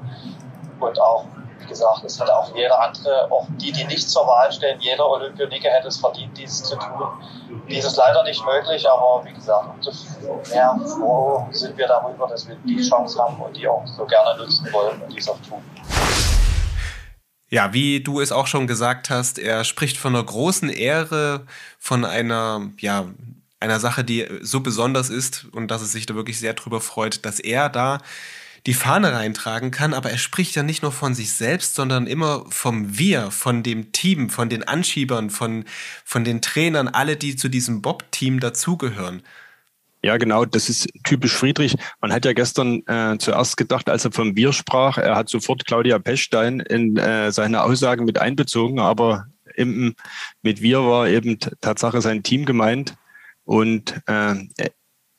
und 0.81 1.01
auch 1.01 1.25
gesagt, 1.70 2.05
es 2.05 2.20
hätte 2.20 2.37
auch 2.37 2.55
jeder 2.55 2.78
andere, 2.78 3.31
auch 3.31 3.46
die, 3.58 3.72
die 3.72 3.84
nicht 3.84 4.11
zur 4.11 4.26
Wahl 4.26 4.52
stehen, 4.52 4.78
jeder 4.81 5.08
Olympioniker 5.08 5.70
hätte 5.70 5.88
es 5.88 5.96
verdient, 5.96 6.37
dieses 6.37 6.62
zu 6.64 6.76
tun. 6.76 7.08
Dies 7.69 7.84
ist 7.84 7.96
leider 7.96 8.22
nicht 8.25 8.44
möglich, 8.44 8.87
aber 8.87 9.25
wie 9.25 9.32
gesagt, 9.32 9.67
umso 9.75 9.90
mehr 10.50 10.78
froh 10.87 11.49
sind 11.52 11.78
wir 11.78 11.87
darüber, 11.87 12.26
dass 12.26 12.46
wir 12.46 12.56
die 12.67 12.87
Chance 12.87 13.19
haben 13.19 13.40
und 13.40 13.56
die 13.56 13.67
auch 13.67 13.87
so 13.87 14.05
gerne 14.05 14.38
nutzen 14.38 14.70
wollen 14.72 15.00
und 15.00 15.17
dies 15.17 15.26
auch 15.28 15.38
tun. 15.49 15.62
Ja, 17.49 17.72
wie 17.72 18.02
du 18.02 18.20
es 18.20 18.31
auch 18.31 18.46
schon 18.46 18.67
gesagt 18.67 19.11
hast, 19.11 19.38
er 19.38 19.64
spricht 19.64 19.96
von 19.96 20.14
einer 20.14 20.25
großen 20.25 20.69
Ehre, 20.69 21.46
von 21.78 22.05
einer, 22.05 22.69
ja, 22.78 23.06
einer 23.58 23.81
Sache, 23.81 24.05
die 24.05 24.26
so 24.40 24.61
besonders 24.61 25.11
ist 25.11 25.46
und 25.52 25.70
dass 25.70 25.82
es 25.82 25.93
sich 25.93 26.06
da 26.06 26.14
wirklich 26.14 26.38
sehr 26.38 26.55
drüber 26.55 26.81
freut, 26.81 27.25
dass 27.25 27.40
er 27.40 27.69
da 27.69 27.99
die 28.67 28.75
Fahne 28.75 29.12
reintragen 29.12 29.71
kann, 29.71 29.95
aber 29.95 30.11
er 30.11 30.19
spricht 30.19 30.55
ja 30.55 30.62
nicht 30.62 30.83
nur 30.83 30.93
von 30.93 31.15
sich 31.15 31.33
selbst, 31.33 31.75
sondern 31.75 32.07
immer 32.07 32.45
vom 32.49 32.99
Wir, 32.99 33.31
von 33.31 33.62
dem 33.62 33.93
Team, 33.93 34.31
von 34.31 34.49
den 34.49 34.62
Anschiebern, 34.62 35.31
von, 35.31 35.65
von 36.05 36.25
den 36.25 36.43
Trainern, 36.43 36.89
alle, 36.89 37.17
die 37.17 37.37
zu 37.37 37.49
diesem 37.49 37.83
Bob-Team 37.83 38.41
dazugehören. 38.41 39.23
Ja, 40.03 40.17
genau, 40.17 40.47
das 40.47 40.71
ist 40.71 40.89
typisch 41.05 41.33
Friedrich. 41.33 41.77
Man 42.01 42.12
hat 42.12 42.25
ja 42.25 42.33
gestern 42.33 42.87
äh, 42.87 43.19
zuerst 43.19 43.59
gedacht, 43.59 43.89
als 43.91 44.05
er 44.07 44.12
vom 44.12 44.35
Wir 44.35 44.53
sprach, 44.53 44.97
er 44.97 45.15
hat 45.15 45.29
sofort 45.29 45.67
Claudia 45.67 45.99
Pechstein 45.99 46.61
in 46.61 46.97
äh, 46.97 47.31
seine 47.33 47.63
Aussagen 47.63 48.06
mit 48.06 48.19
einbezogen, 48.19 48.79
aber 48.79 49.27
eben 49.56 49.94
mit 50.41 50.63
Wir 50.63 50.81
war 50.81 51.06
eben 51.06 51.39
Tatsache 51.61 52.01
sein 52.01 52.23
Team 52.23 52.46
gemeint. 52.46 52.94
Und 53.44 54.01
äh, 54.06 54.37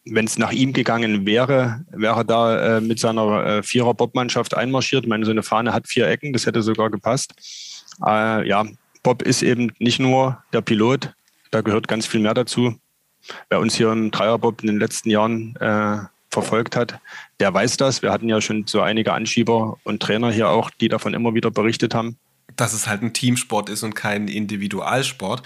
wenn 0.05 0.25
es 0.25 0.37
nach 0.37 0.51
ihm 0.51 0.73
gegangen 0.73 1.25
wäre, 1.25 1.85
wäre 1.91 2.17
er 2.17 2.23
da 2.23 2.77
äh, 2.77 2.81
mit 2.81 2.99
seiner 2.99 3.45
äh, 3.45 3.63
Vierer-Bob-Mannschaft 3.63 4.55
einmarschiert. 4.55 5.03
Ich 5.03 5.09
meine, 5.09 5.25
so 5.25 5.31
eine 5.31 5.43
Fahne 5.43 5.73
hat 5.73 5.87
vier 5.87 6.07
Ecken, 6.07 6.33
das 6.33 6.45
hätte 6.45 6.61
sogar 6.61 6.89
gepasst. 6.89 7.33
Äh, 8.05 8.47
ja, 8.47 8.65
Bob 9.03 9.21
ist 9.21 9.43
eben 9.43 9.71
nicht 9.79 9.99
nur 9.99 10.43
der 10.53 10.61
Pilot, 10.61 11.13
da 11.51 11.61
gehört 11.61 11.87
ganz 11.87 12.07
viel 12.07 12.21
mehr 12.21 12.33
dazu. 12.33 12.75
Wer 13.49 13.59
uns 13.59 13.75
hier 13.75 13.91
im 13.91 14.09
Dreierbob 14.09 14.61
in 14.61 14.67
den 14.67 14.79
letzten 14.79 15.09
Jahren 15.09 15.55
äh, 15.57 15.97
verfolgt 16.29 16.75
hat, 16.75 16.99
der 17.39 17.53
weiß 17.53 17.77
das. 17.77 18.01
Wir 18.01 18.11
hatten 18.11 18.29
ja 18.29 18.41
schon 18.41 18.65
so 18.65 18.81
einige 18.81 19.13
Anschieber 19.13 19.77
und 19.83 20.01
Trainer 20.01 20.31
hier 20.31 20.49
auch, 20.49 20.69
die 20.71 20.87
davon 20.87 21.13
immer 21.13 21.35
wieder 21.35 21.51
berichtet 21.51 21.93
haben. 21.93 22.17
Dass 22.55 22.73
es 22.73 22.87
halt 22.87 23.03
ein 23.03 23.13
Teamsport 23.13 23.69
ist 23.69 23.83
und 23.83 23.95
kein 23.95 24.27
Individualsport. 24.27 25.43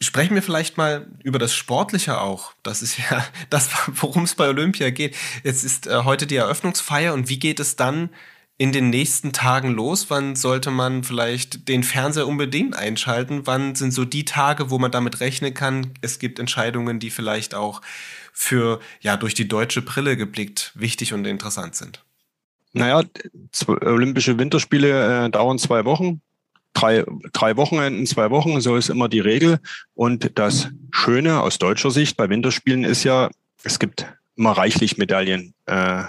Sprechen 0.00 0.34
wir 0.34 0.42
vielleicht 0.42 0.76
mal 0.76 1.08
über 1.24 1.38
das 1.38 1.54
Sportliche 1.54 2.20
auch. 2.20 2.52
Das 2.62 2.82
ist 2.82 2.98
ja 3.10 3.24
das, 3.50 3.70
worum 3.88 4.24
es 4.24 4.34
bei 4.34 4.48
Olympia 4.48 4.90
geht. 4.90 5.16
Jetzt 5.42 5.64
ist 5.64 5.86
äh, 5.86 6.04
heute 6.04 6.26
die 6.26 6.36
Eröffnungsfeier 6.36 7.14
und 7.14 7.28
wie 7.28 7.38
geht 7.38 7.60
es 7.60 7.76
dann 7.76 8.10
in 8.58 8.72
den 8.72 8.90
nächsten 8.90 9.32
Tagen 9.32 9.70
los? 9.70 10.10
Wann 10.10 10.34
sollte 10.34 10.70
man 10.70 11.04
vielleicht 11.04 11.68
den 11.68 11.84
Fernseher 11.84 12.26
unbedingt 12.26 12.76
einschalten? 12.76 13.46
Wann 13.46 13.76
sind 13.76 13.92
so 13.92 14.04
die 14.04 14.24
Tage, 14.24 14.70
wo 14.70 14.78
man 14.78 14.90
damit 14.90 15.20
rechnen 15.20 15.54
kann? 15.54 15.94
Es 16.00 16.18
gibt 16.18 16.40
Entscheidungen, 16.40 16.98
die 16.98 17.10
vielleicht 17.10 17.54
auch 17.54 17.80
für, 18.32 18.80
ja, 19.00 19.16
durch 19.16 19.34
die 19.34 19.48
deutsche 19.48 19.82
Brille 19.82 20.16
geblickt 20.16 20.72
wichtig 20.74 21.12
und 21.12 21.24
interessant 21.24 21.76
sind. 21.76 22.04
Naja, 22.72 23.02
Olympische 23.66 24.38
Winterspiele 24.38 25.26
äh, 25.26 25.30
dauern 25.30 25.58
zwei 25.58 25.84
Wochen 25.84 26.20
drei, 26.78 27.04
drei 27.32 27.56
Wochenenden, 27.56 28.06
zwei 28.06 28.30
Wochen, 28.30 28.60
so 28.60 28.76
ist 28.76 28.88
immer 28.88 29.08
die 29.08 29.20
Regel. 29.20 29.58
Und 29.94 30.38
das 30.38 30.68
Schöne 30.90 31.40
aus 31.40 31.58
deutscher 31.58 31.90
Sicht 31.90 32.16
bei 32.16 32.28
Winterspielen 32.28 32.84
ist 32.84 33.04
ja, 33.04 33.30
es 33.64 33.78
gibt 33.78 34.06
immer 34.36 34.52
reichlich 34.52 34.98
Medaillen, 34.98 35.54
äh, 35.66 36.04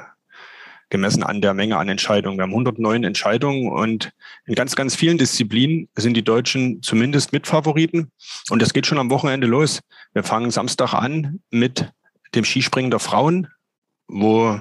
gemessen 0.89 1.23
an 1.23 1.41
der 1.41 1.53
Menge 1.53 1.77
an 1.77 1.89
Entscheidungen. 1.89 2.37
Wir 2.37 2.43
haben 2.43 2.51
109 2.51 3.03
Entscheidungen 3.03 3.71
und 3.71 4.11
in 4.45 4.55
ganz, 4.55 4.75
ganz 4.75 4.95
vielen 4.95 5.17
Disziplinen 5.17 5.87
sind 5.95 6.15
die 6.15 6.23
Deutschen 6.23 6.81
zumindest 6.81 7.31
Mitfavoriten. 7.31 8.11
Und 8.49 8.61
das 8.61 8.73
geht 8.73 8.87
schon 8.87 8.97
am 8.97 9.11
Wochenende 9.11 9.45
los. 9.45 9.81
Wir 10.13 10.23
fangen 10.23 10.49
Samstag 10.49 10.93
an 10.93 11.41
mit 11.51 11.91
dem 12.33 12.43
Skispringen 12.43 12.89
der 12.91 12.99
Frauen, 12.99 13.47
wo 14.07 14.59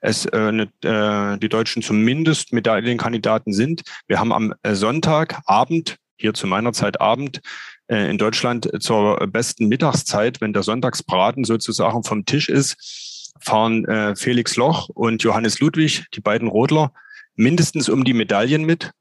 es 0.00 0.26
äh, 0.26 0.52
ne, 0.52 0.68
äh, 0.84 1.38
die 1.38 1.48
Deutschen 1.48 1.82
zumindest 1.82 2.52
Medaillenkandidaten 2.52 3.52
sind. 3.52 3.82
Wir 4.06 4.18
haben 4.18 4.32
am 4.32 4.54
äh, 4.62 4.74
Sonntagabend, 4.74 5.96
hier 6.16 6.34
zu 6.34 6.46
meiner 6.46 6.72
Zeit 6.72 7.00
Abend, 7.00 7.40
äh, 7.88 8.08
in 8.10 8.18
Deutschland 8.18 8.70
zur 8.80 9.26
besten 9.26 9.68
Mittagszeit, 9.68 10.40
wenn 10.40 10.52
der 10.52 10.62
Sonntagsbraten 10.62 11.44
sozusagen 11.44 12.04
vom 12.04 12.24
Tisch 12.24 12.48
ist, 12.48 13.32
fahren 13.40 13.84
äh, 13.86 14.16
Felix 14.16 14.56
Loch 14.56 14.88
und 14.88 15.22
Johannes 15.22 15.60
Ludwig, 15.60 16.06
die 16.14 16.20
beiden 16.20 16.48
Rodler, 16.48 16.92
mindestens 17.34 17.88
um 17.88 18.04
die 18.04 18.14
Medaillen 18.14 18.64
mit. 18.64 18.92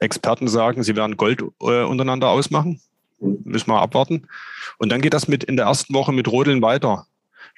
Experten 0.00 0.48
sagen, 0.48 0.82
sie 0.82 0.96
werden 0.96 1.16
Gold 1.16 1.42
äh, 1.60 1.82
untereinander 1.82 2.28
ausmachen. 2.28 2.80
Müssen 3.18 3.70
wir 3.70 3.80
abwarten. 3.80 4.26
Und 4.78 4.90
dann 4.90 5.00
geht 5.00 5.14
das 5.14 5.26
mit 5.26 5.44
in 5.44 5.56
der 5.56 5.66
ersten 5.66 5.94
Woche 5.94 6.12
mit 6.12 6.28
Rodeln 6.28 6.60
weiter. 6.60 7.06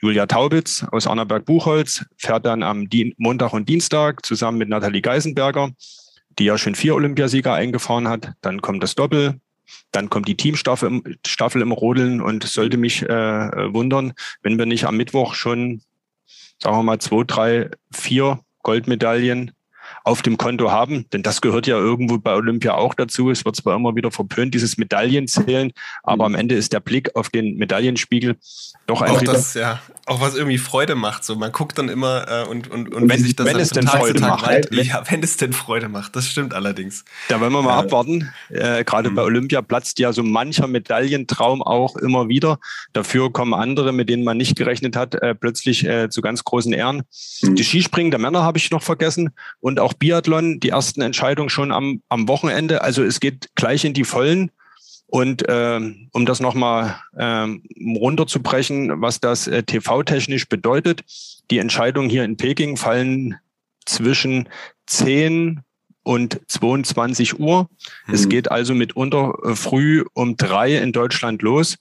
Julia 0.01 0.27
Taubitz 0.27 0.87
aus 0.93 1.09
Annaberg-Buchholz 1.09 2.05
fährt 2.17 2.47
dann 2.47 2.63
am 2.63 2.89
Dien 2.89 3.15
Montag 3.19 3.53
und 3.53 3.69
Dienstag 3.69 4.25
zusammen 4.25 4.59
mit 4.59 4.69
Nathalie 4.69 5.03
Geisenberger, 5.03 5.71
die 6.39 6.45
ja 6.45 6.57
schon 6.57 6.77
vier 6.77 6.95
Olympiasieger 6.95 7.53
eingefahren 7.53 8.07
hat. 8.07 8.33
Dann 8.41 8.63
kommt 8.63 8.83
das 8.83 8.95
Doppel. 8.95 9.41
Dann 9.91 10.09
kommt 10.09 10.29
die 10.29 10.37
Teamstaffel 10.37 10.89
im, 10.89 11.03
Staffel 11.27 11.63
im 11.63 11.73
Rodeln 11.73 12.21
und 12.21 12.45
sollte 12.45 12.77
mich 12.77 13.03
äh, 13.03 13.75
wundern, 13.75 14.13
wenn 14.43 14.57
wir 14.57 14.67
nicht 14.67 14.85
am 14.85 14.97
Mittwoch 14.97 15.35
schon, 15.35 15.83
sagen 16.63 16.77
wir 16.77 16.83
mal, 16.85 17.01
zwei, 17.01 17.25
drei, 17.27 17.71
vier 17.93 18.41
Goldmedaillen 18.63 19.51
auf 20.09 20.23
dem 20.23 20.39
Konto 20.39 20.73
haben, 20.73 21.05
denn 21.13 21.23
das 21.23 21.43
gehört 21.43 21.67
ja 21.67 21.77
irgendwo 21.77 22.17
bei 22.17 22.33
Olympia 22.35 22.73
auch 22.73 22.95
dazu. 22.95 23.31
Es 23.31 23.45
wird 23.45 23.57
zwar 23.57 23.77
immer 23.77 23.95
wieder 23.95 24.11
verpönt, 24.11 24.55
dieses 24.55 24.79
Medaillenzählen, 24.79 25.71
aber 26.03 26.25
am 26.25 26.35
Ende 26.35 26.55
ist 26.55 26.73
der 26.73 26.81
Blick 26.81 27.15
auf 27.15 27.29
den 27.29 27.59
Medaillenspiegel 27.59 28.37
doch 28.87 29.03
ein 29.03 29.11
auch 29.11 29.21
das, 29.21 29.53
ja, 29.53 29.81
auch 30.07 30.23
was 30.23 30.35
irgendwie 30.35 30.57
Freude 30.57 30.95
macht. 30.95 31.23
So, 31.23 31.37
man 31.37 31.53
guckt 31.53 31.77
dann 31.77 31.91
immer 31.91 32.27
äh, 32.27 32.49
und 32.49 32.71
und 32.71 32.95
und 32.95 33.07
wenn, 33.11 33.19
wie 33.19 33.23
sich 33.23 33.37
das 33.37 33.47
wenn 33.47 33.61
es 33.61 33.69
denn 33.69 33.85
Tag 33.85 34.01
Freude 34.01 34.21
macht, 34.21 34.47
weit, 34.47 34.75
ja, 34.75 35.03
wenn 35.11 35.23
es 35.23 35.37
denn 35.37 35.53
Freude 35.53 35.91
macht, 35.91 36.17
das 36.17 36.27
stimmt 36.27 36.55
allerdings. 36.55 37.05
Da 37.29 37.39
wollen 37.39 37.53
wir 37.53 37.61
mal 37.61 37.77
äh, 37.77 37.85
abwarten. 37.85 38.33
Äh, 38.49 38.85
Gerade 38.85 39.11
mhm. 39.11 39.15
bei 39.15 39.23
Olympia 39.25 39.61
platzt 39.61 39.99
ja 39.99 40.15
so 40.15 40.23
mancher 40.23 40.69
Medaillentraum 40.69 41.61
auch 41.61 41.97
immer 41.97 42.31
wieder. 42.31 42.59
Dafür 42.95 43.31
kommen 43.31 43.53
andere, 43.53 43.93
mit 43.93 44.09
denen 44.09 44.25
man 44.25 44.39
nicht 44.39 44.57
gerechnet 44.57 44.97
hat, 44.97 45.17
äh, 45.17 45.35
plötzlich 45.35 45.85
äh, 45.85 46.09
zu 46.09 46.23
ganz 46.23 46.45
großen 46.45 46.73
Ehren. 46.73 47.03
Mhm. 47.43 47.57
Die 47.57 47.65
Skispringen 47.65 48.11
der 48.11 48.21
Männer 48.21 48.43
habe 48.43 48.57
ich 48.57 48.71
noch 48.71 48.83
vergessen 48.83 49.35
und 49.61 49.81
auch 49.81 49.98
Biathlon, 49.99 50.61
die 50.61 50.71
ersten 50.71 51.01
Entscheidungen 51.03 51.51
schon 51.51 51.73
am, 51.73 52.03
am 52.09 52.29
Wochenende. 52.29 52.83
Also 52.83 53.03
es 53.03 53.21
geht 53.21 53.49
gleich 53.55 53.85
in 53.85 53.95
die 53.95 54.05
Vollen. 54.05 54.51
Und 55.11 55.45
ähm, 55.49 56.11
um 56.13 56.27
das 56.27 56.39
nochmal 56.39 57.01
ähm, 57.17 57.63
runterzubrechen, 57.81 59.01
was 59.01 59.21
das 59.21 59.47
äh, 59.47 59.63
TV-technisch 59.63 60.49
bedeutet, 60.49 61.03
die 61.51 61.59
Entscheidungen 61.59 62.11
hier 62.11 62.25
in 62.25 62.37
Peking 62.37 62.77
fallen 62.77 63.37
zwischen 63.87 64.51
10 64.87 65.63
und 66.03 66.41
22 66.47 67.39
Uhr. 67.41 67.69
Mhm. 68.07 68.15
Es 68.15 68.29
geht 68.29 68.51
also 68.51 68.75
mitunter 68.75 69.33
äh, 69.45 69.55
früh 69.55 70.05
um 70.13 70.37
drei 70.37 70.77
in 70.77 70.93
Deutschland 70.93 71.41
los. 71.41 71.77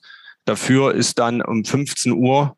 Dafür 0.46 0.94
ist 0.94 1.18
dann 1.18 1.42
um 1.42 1.64
15 1.66 2.12
Uhr 2.12 2.56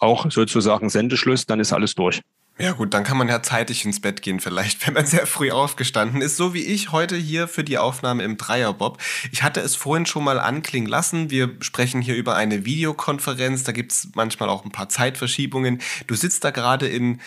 auch 0.00 0.30
sozusagen 0.30 0.90
Sendeschluss, 0.90 1.46
dann 1.46 1.60
ist 1.60 1.72
alles 1.72 1.94
durch. 1.94 2.22
Ja 2.60 2.72
gut, 2.72 2.92
dann 2.92 3.04
kann 3.04 3.16
man 3.16 3.26
ja 3.28 3.42
zeitig 3.42 3.86
ins 3.86 4.00
Bett 4.00 4.20
gehen 4.20 4.38
vielleicht, 4.38 4.86
wenn 4.86 4.92
man 4.92 5.06
sehr 5.06 5.26
früh 5.26 5.50
aufgestanden 5.50 6.20
ist, 6.20 6.36
so 6.36 6.52
wie 6.52 6.62
ich 6.62 6.92
heute 6.92 7.16
hier 7.16 7.48
für 7.48 7.64
die 7.64 7.78
Aufnahme 7.78 8.22
im 8.22 8.36
Dreierbob. 8.36 8.98
Ich 9.32 9.42
hatte 9.42 9.60
es 9.60 9.76
vorhin 9.76 10.04
schon 10.04 10.24
mal 10.24 10.38
anklingen 10.38 10.88
lassen, 10.88 11.30
wir 11.30 11.56
sprechen 11.60 12.02
hier 12.02 12.16
über 12.16 12.36
eine 12.36 12.66
Videokonferenz, 12.66 13.64
da 13.64 13.72
gibt's 13.72 14.08
manchmal 14.14 14.50
auch 14.50 14.66
ein 14.66 14.72
paar 14.72 14.90
Zeitverschiebungen. 14.90 15.80
Du 16.06 16.14
sitzt 16.14 16.44
da 16.44 16.50
gerade 16.50 16.86
in 16.86 17.20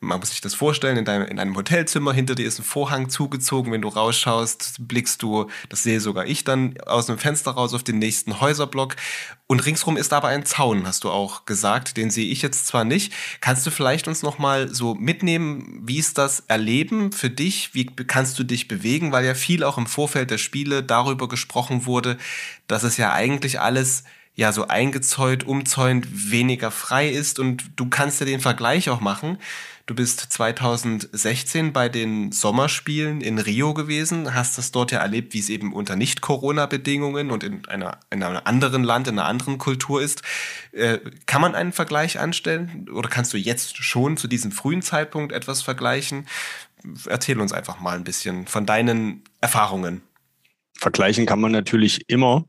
man 0.00 0.20
muss 0.20 0.30
sich 0.30 0.40
das 0.40 0.54
vorstellen, 0.54 0.96
in, 0.96 1.04
deinem, 1.04 1.26
in 1.26 1.38
einem 1.40 1.56
Hotelzimmer, 1.56 2.12
hinter 2.12 2.36
dir 2.36 2.46
ist 2.46 2.60
ein 2.60 2.64
Vorhang 2.64 3.08
zugezogen, 3.08 3.72
wenn 3.72 3.82
du 3.82 3.88
rausschaust, 3.88 4.76
blickst 4.80 5.22
du, 5.22 5.48
das 5.68 5.82
sehe 5.82 6.00
sogar 6.00 6.26
ich 6.26 6.44
dann, 6.44 6.78
aus 6.86 7.06
dem 7.06 7.18
Fenster 7.18 7.50
raus 7.50 7.74
auf 7.74 7.82
den 7.82 7.98
nächsten 7.98 8.40
Häuserblock. 8.40 8.94
Und 9.48 9.64
ringsrum 9.64 9.96
ist 9.96 10.12
aber 10.12 10.28
ein 10.28 10.44
Zaun, 10.44 10.86
hast 10.86 11.02
du 11.04 11.10
auch 11.10 11.46
gesagt, 11.46 11.96
den 11.96 12.10
sehe 12.10 12.30
ich 12.30 12.42
jetzt 12.42 12.66
zwar 12.66 12.84
nicht. 12.84 13.12
Kannst 13.40 13.66
du 13.66 13.70
vielleicht 13.70 14.06
uns 14.06 14.22
nochmal 14.22 14.72
so 14.72 14.94
mitnehmen, 14.94 15.80
wie 15.82 15.98
ist 15.98 16.18
das 16.18 16.40
Erleben 16.40 17.10
für 17.10 17.30
dich? 17.30 17.74
Wie 17.74 17.86
kannst 17.86 18.38
du 18.38 18.44
dich 18.44 18.68
bewegen? 18.68 19.10
Weil 19.10 19.24
ja 19.24 19.34
viel 19.34 19.64
auch 19.64 19.78
im 19.78 19.86
Vorfeld 19.86 20.30
der 20.30 20.38
Spiele 20.38 20.82
darüber 20.82 21.28
gesprochen 21.28 21.86
wurde, 21.86 22.18
dass 22.68 22.84
es 22.84 22.98
ja 22.98 23.12
eigentlich 23.12 23.60
alles 23.60 24.04
ja 24.38 24.52
so 24.52 24.68
eingezäunt, 24.68 25.44
umzäunt, 25.48 26.30
weniger 26.30 26.70
frei 26.70 27.08
ist 27.08 27.40
und 27.40 27.72
du 27.74 27.88
kannst 27.88 28.20
ja 28.20 28.26
den 28.26 28.38
Vergleich 28.38 28.88
auch 28.88 29.00
machen. 29.00 29.38
Du 29.86 29.96
bist 29.96 30.20
2016 30.20 31.72
bei 31.72 31.88
den 31.88 32.30
Sommerspielen 32.30 33.20
in 33.20 33.40
Rio 33.40 33.74
gewesen, 33.74 34.34
hast 34.34 34.56
das 34.56 34.70
dort 34.70 34.92
ja 34.92 35.00
erlebt, 35.00 35.34
wie 35.34 35.40
es 35.40 35.48
eben 35.48 35.72
unter 35.72 35.96
Nicht-Corona-Bedingungen 35.96 37.32
und 37.32 37.42
in, 37.42 37.66
einer, 37.66 37.98
in 38.10 38.22
einem 38.22 38.40
anderen 38.44 38.84
Land, 38.84 39.08
in 39.08 39.18
einer 39.18 39.26
anderen 39.26 39.58
Kultur 39.58 40.00
ist. 40.00 40.22
Äh, 40.70 40.98
kann 41.26 41.42
man 41.42 41.56
einen 41.56 41.72
Vergleich 41.72 42.20
anstellen 42.20 42.88
oder 42.94 43.08
kannst 43.08 43.32
du 43.32 43.38
jetzt 43.38 43.78
schon 43.78 44.16
zu 44.16 44.28
diesem 44.28 44.52
frühen 44.52 44.82
Zeitpunkt 44.82 45.32
etwas 45.32 45.62
vergleichen? 45.62 46.28
Erzähl 47.06 47.40
uns 47.40 47.52
einfach 47.52 47.80
mal 47.80 47.96
ein 47.96 48.04
bisschen 48.04 48.46
von 48.46 48.66
deinen 48.66 49.24
Erfahrungen. 49.40 50.02
Vergleichen 50.78 51.26
kann 51.26 51.40
man 51.40 51.52
natürlich 51.52 52.08
immer. 52.08 52.44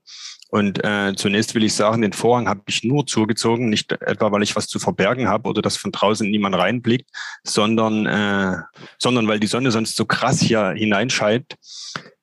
Und 0.51 0.83
äh, 0.83 1.13
zunächst 1.15 1.53
will 1.53 1.63
ich 1.63 1.74
sagen, 1.74 2.01
den 2.01 2.13
Vorhang 2.13 2.48
habe 2.48 2.63
ich 2.67 2.83
nur 2.83 3.05
zugezogen, 3.05 3.69
nicht 3.69 3.91
etwa, 3.91 4.31
weil 4.31 4.41
ich 4.41 4.55
was 4.55 4.67
zu 4.67 4.79
verbergen 4.79 5.27
habe 5.27 5.48
oder 5.48 5.62
dass 5.62 5.77
von 5.77 5.91
draußen 5.91 6.29
niemand 6.29 6.55
reinblickt, 6.55 7.07
sondern, 7.43 8.07
äh, 8.07 8.57
sondern 8.98 9.27
weil 9.27 9.39
die 9.39 9.48
Sonne 9.48 9.69
sonst 9.69 9.95
so 9.95 10.05
krass 10.05 10.41
hier 10.41 10.71
hineinscheint. 10.71 11.55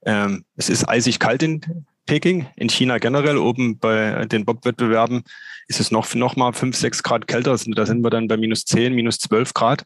Ähm, 0.05 0.45
es 0.57 0.69
ist 0.69 0.89
eisig 0.89 1.21
kalt 1.21 1.45
in 1.45 1.61
Peking, 2.07 2.47
in 2.57 2.69
China 2.69 2.99
generell. 2.99 3.39
Oben 3.39 3.79
bei 3.79 4.25
den 4.27 4.45
Bob-Wettbewerben 4.45 5.23
ist 5.69 5.79
es 5.79 5.93
noch, 5.93 6.13
noch 6.15 6.35
mal 6.35 6.53
fünf, 6.53 6.77
sechs 6.77 7.05
Grad 7.05 7.29
kälter. 7.29 7.57
Da 7.65 7.87
sind 7.87 8.03
wir 8.03 8.11
dann 8.11 8.27
bei 8.27 8.37
minus 8.37 8.65
zehn, 8.65 8.95
minus 8.95 9.19
zwölf 9.19 9.55
Grad. 9.55 9.85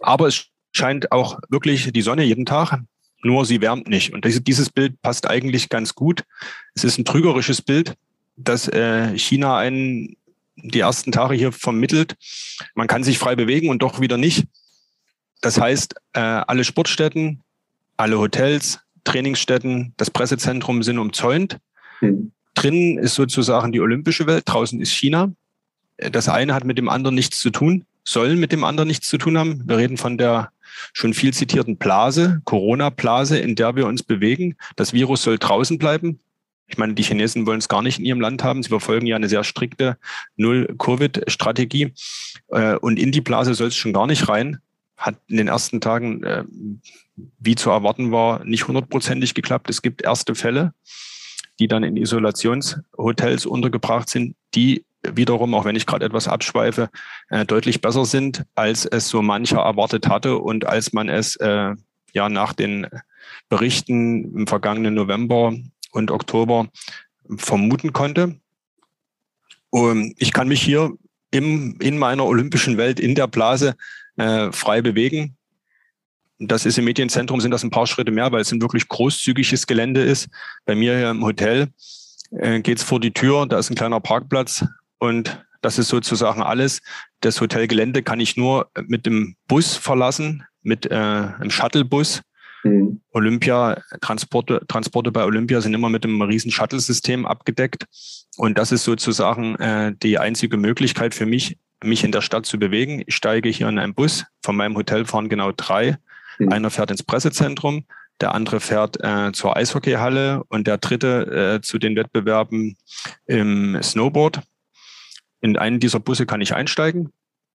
Aber 0.00 0.28
es 0.28 0.46
scheint 0.72 1.10
auch 1.10 1.38
wirklich 1.48 1.92
die 1.92 2.02
Sonne 2.02 2.22
jeden 2.22 2.46
Tag 2.46 2.80
nur 3.24 3.44
sie 3.46 3.60
wärmt 3.60 3.88
nicht. 3.88 4.12
Und 4.12 4.24
dieses 4.46 4.70
Bild 4.70 5.00
passt 5.02 5.28
eigentlich 5.28 5.68
ganz 5.68 5.94
gut. 5.94 6.24
Es 6.74 6.84
ist 6.84 6.98
ein 6.98 7.04
trügerisches 7.04 7.62
Bild, 7.62 7.94
dass 8.36 8.68
äh, 8.68 9.16
China 9.16 9.56
einen 9.56 10.16
die 10.56 10.80
ersten 10.80 11.12
Tage 11.12 11.34
hier 11.34 11.52
vermittelt. 11.52 12.16
Man 12.74 12.86
kann 12.86 13.04
sich 13.04 13.18
frei 13.18 13.34
bewegen 13.36 13.68
und 13.68 13.82
doch 13.82 14.00
wieder 14.00 14.16
nicht. 14.16 14.44
Das 15.40 15.60
heißt, 15.60 15.94
äh, 16.14 16.20
alle 16.20 16.64
Sportstätten, 16.64 17.42
alle 17.96 18.18
Hotels, 18.18 18.80
Trainingsstätten, 19.04 19.92
das 19.96 20.10
Pressezentrum 20.10 20.82
sind 20.82 20.98
umzäunt. 20.98 21.58
Mhm. 22.00 22.32
Drinnen 22.54 22.98
ist 22.98 23.14
sozusagen 23.14 23.72
die 23.72 23.80
olympische 23.80 24.26
Welt, 24.26 24.44
draußen 24.46 24.80
ist 24.80 24.92
China. 24.92 25.32
Das 25.96 26.28
eine 26.28 26.54
hat 26.54 26.64
mit 26.64 26.78
dem 26.78 26.88
anderen 26.88 27.14
nichts 27.14 27.40
zu 27.40 27.50
tun, 27.50 27.84
soll 28.04 28.36
mit 28.36 28.52
dem 28.52 28.64
anderen 28.64 28.88
nichts 28.88 29.08
zu 29.08 29.18
tun 29.18 29.38
haben. 29.38 29.62
Wir 29.66 29.78
reden 29.78 29.96
von 29.96 30.18
der 30.18 30.50
schon 30.92 31.14
viel 31.14 31.32
zitierten 31.32 31.76
Blase, 31.76 32.40
Corona-Blase, 32.44 33.38
in 33.38 33.54
der 33.54 33.76
wir 33.76 33.86
uns 33.86 34.02
bewegen. 34.02 34.56
Das 34.76 34.92
Virus 34.92 35.22
soll 35.22 35.38
draußen 35.38 35.78
bleiben. 35.78 36.20
Ich 36.66 36.78
meine, 36.78 36.94
die 36.94 37.02
Chinesen 37.02 37.46
wollen 37.46 37.58
es 37.58 37.68
gar 37.68 37.82
nicht 37.82 37.98
in 37.98 38.04
ihrem 38.04 38.20
Land 38.20 38.42
haben. 38.42 38.62
Sie 38.62 38.70
verfolgen 38.70 39.06
ja 39.06 39.16
eine 39.16 39.28
sehr 39.28 39.44
strikte 39.44 39.98
Null-Covid-Strategie. 40.36 41.92
Äh, 42.48 42.76
und 42.76 42.98
in 42.98 43.12
die 43.12 43.20
Blase 43.20 43.54
soll 43.54 43.68
es 43.68 43.76
schon 43.76 43.92
gar 43.92 44.06
nicht 44.06 44.28
rein. 44.28 44.58
Hat 44.96 45.16
in 45.28 45.36
den 45.36 45.48
ersten 45.48 45.80
Tagen, 45.80 46.22
äh, 46.22 46.44
wie 47.38 47.54
zu 47.54 47.70
erwarten 47.70 48.12
war, 48.12 48.44
nicht 48.44 48.66
hundertprozentig 48.66 49.34
geklappt. 49.34 49.68
Es 49.68 49.82
gibt 49.82 50.02
erste 50.02 50.34
Fälle, 50.34 50.72
die 51.58 51.68
dann 51.68 51.84
in 51.84 51.96
Isolationshotels 51.96 53.46
untergebracht 53.46 54.08
sind, 54.08 54.34
die 54.54 54.84
wiederum, 55.12 55.54
auch 55.54 55.64
wenn 55.64 55.76
ich 55.76 55.86
gerade 55.86 56.04
etwas 56.04 56.28
abschweife, 56.28 56.90
äh, 57.28 57.44
deutlich 57.44 57.80
besser 57.80 58.04
sind, 58.04 58.44
als 58.54 58.84
es 58.86 59.08
so 59.08 59.22
mancher 59.22 59.58
erwartet 59.60 60.08
hatte 60.08 60.38
und 60.38 60.66
als 60.66 60.92
man 60.92 61.08
es 61.08 61.36
äh, 61.36 61.74
ja 62.12 62.28
nach 62.28 62.52
den 62.52 62.86
Berichten 63.48 64.36
im 64.36 64.46
vergangenen 64.46 64.94
November 64.94 65.54
und 65.92 66.10
Oktober 66.10 66.68
vermuten 67.36 67.92
konnte. 67.92 68.36
Und 69.70 70.14
ich 70.18 70.32
kann 70.32 70.48
mich 70.48 70.62
hier 70.62 70.92
im, 71.30 71.76
in 71.80 71.98
meiner 71.98 72.24
olympischen 72.24 72.76
Welt, 72.76 73.00
in 73.00 73.14
der 73.14 73.26
Blase 73.26 73.74
äh, 74.16 74.52
frei 74.52 74.82
bewegen. 74.82 75.36
Das 76.38 76.66
ist 76.66 76.78
im 76.78 76.84
Medienzentrum, 76.84 77.40
sind 77.40 77.50
das 77.50 77.64
ein 77.64 77.70
paar 77.70 77.86
Schritte 77.86 78.12
mehr, 78.12 78.30
weil 78.32 78.40
es 78.40 78.52
ein 78.52 78.62
wirklich 78.62 78.88
großzügiges 78.88 79.66
Gelände 79.66 80.02
ist. 80.02 80.28
Bei 80.64 80.74
mir 80.74 80.96
hier 80.96 81.10
im 81.10 81.24
Hotel 81.24 81.68
äh, 82.30 82.60
geht 82.60 82.78
es 82.78 82.84
vor 82.84 83.00
die 83.00 83.12
Tür, 83.12 83.46
da 83.46 83.58
ist 83.58 83.70
ein 83.70 83.76
kleiner 83.76 84.00
Parkplatz, 84.00 84.64
und 85.04 85.44
das 85.60 85.78
ist 85.78 85.88
sozusagen 85.88 86.42
alles. 86.42 86.80
Das 87.20 87.40
Hotelgelände 87.40 88.02
kann 88.02 88.20
ich 88.20 88.36
nur 88.36 88.70
mit 88.86 89.06
dem 89.06 89.36
Bus 89.48 89.76
verlassen, 89.76 90.44
mit 90.62 90.86
äh, 90.86 90.94
einem 90.94 91.50
Shuttlebus. 91.50 92.22
Mhm. 92.64 93.00
Olympia, 93.12 93.80
Transporte, 94.00 94.62
Transporte 94.68 95.10
bei 95.10 95.24
Olympia 95.24 95.60
sind 95.60 95.74
immer 95.74 95.88
mit 95.88 96.04
einem 96.04 96.20
riesen 96.20 96.50
Shuttle-System 96.50 97.24
abgedeckt. 97.24 97.86
Und 98.36 98.58
das 98.58 98.72
ist 98.72 98.84
sozusagen 98.84 99.56
äh, 99.56 99.94
die 100.02 100.18
einzige 100.18 100.56
Möglichkeit 100.56 101.14
für 101.14 101.26
mich, 101.26 101.56
mich 101.82 102.04
in 102.04 102.12
der 102.12 102.20
Stadt 102.22 102.46
zu 102.46 102.58
bewegen. 102.58 103.02
Ich 103.06 103.14
steige 103.14 103.48
hier 103.48 103.68
in 103.68 103.78
einen 103.78 103.94
Bus. 103.94 104.24
Von 104.42 104.56
meinem 104.56 104.76
Hotel 104.76 105.06
fahren 105.06 105.28
genau 105.28 105.52
drei. 105.52 105.96
Mhm. 106.38 106.50
Einer 106.50 106.70
fährt 106.70 106.90
ins 106.90 107.02
Pressezentrum, 107.02 107.84
der 108.20 108.34
andere 108.34 108.60
fährt 108.60 109.02
äh, 109.02 109.32
zur 109.32 109.56
Eishockeyhalle 109.56 110.42
und 110.48 110.66
der 110.66 110.78
dritte 110.78 111.56
äh, 111.56 111.60
zu 111.62 111.78
den 111.78 111.96
Wettbewerben 111.96 112.76
im 113.26 113.78
Snowboard. 113.82 114.40
In 115.44 115.58
einen 115.58 115.78
dieser 115.78 116.00
Busse 116.00 116.24
kann 116.24 116.40
ich 116.40 116.54
einsteigen 116.54 117.12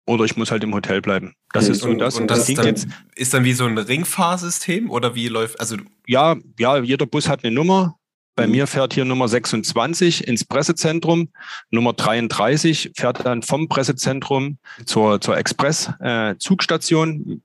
oder 0.07 0.25
ich 0.25 0.35
muss 0.35 0.49
halt 0.49 0.63
im 0.63 0.73
Hotel 0.73 1.01
bleiben. 1.01 1.35
Das 1.53 1.69
ist 1.69 1.81
so 1.81 1.93
das. 1.93 2.19
Und 2.19 2.31
das, 2.31 2.47
das 2.47 2.55
dann, 2.55 2.65
jetzt, 2.65 2.87
ist 3.15 3.31
dann 3.31 3.43
wie 3.43 3.53
so 3.53 3.65
ein 3.65 3.77
Ringfahrsystem 3.77 4.89
oder 4.89 5.13
wie 5.13 5.27
läuft, 5.27 5.59
also? 5.59 5.77
Ja, 6.07 6.35
ja, 6.57 6.79
jeder 6.79 7.05
Bus 7.05 7.29
hat 7.29 7.43
eine 7.43 7.53
Nummer. 7.53 7.99
Bei 8.35 8.47
mhm. 8.47 8.53
mir 8.53 8.65
fährt 8.65 8.95
hier 8.95 9.05
Nummer 9.05 9.27
26 9.27 10.27
ins 10.27 10.45
Pressezentrum. 10.45 11.29
Nummer 11.69 11.93
33 11.93 12.93
fährt 12.95 13.23
dann 13.23 13.43
vom 13.43 13.69
Pressezentrum 13.69 14.57
zur, 14.85 15.21
zur 15.21 15.37
Express-Zugstation. 15.37 17.33
Äh, 17.33 17.37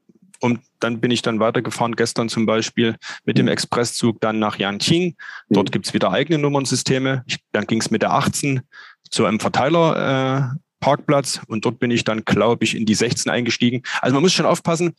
und 0.43 0.61
dann 0.81 1.01
bin 1.01 1.11
ich 1.11 1.21
dann 1.21 1.39
weitergefahren, 1.39 1.97
gestern 1.97 2.31
zum 2.31 2.47
Beispiel 2.47 2.97
mit 3.27 3.37
dem 3.37 3.45
mhm. 3.45 3.53
Expresszug 3.53 4.23
dann 4.23 4.39
nach 4.39 4.59
Yanqing. 4.59 5.17
Dort 5.51 5.69
mhm. 5.69 5.73
gibt's 5.73 5.93
wieder 5.93 6.13
eigene 6.13 6.39
Nummernsysteme. 6.39 7.25
Ich, 7.27 7.41
dann 7.53 7.67
ging's 7.67 7.91
mit 7.91 8.01
der 8.01 8.13
18 8.13 8.63
zu 9.11 9.27
einem 9.27 9.41
Verteiler. 9.41 10.55
Äh, 10.55 10.59
Parkplatz 10.81 11.41
und 11.47 11.65
dort 11.65 11.79
bin 11.79 11.91
ich 11.91 12.05
dann, 12.05 12.25
glaube 12.25 12.65
ich, 12.65 12.75
in 12.75 12.87
die 12.87 12.95
16 12.95 13.31
eingestiegen. 13.31 13.83
Also 14.01 14.15
man 14.15 14.23
muss 14.23 14.33
schon 14.33 14.47
aufpassen, 14.47 14.95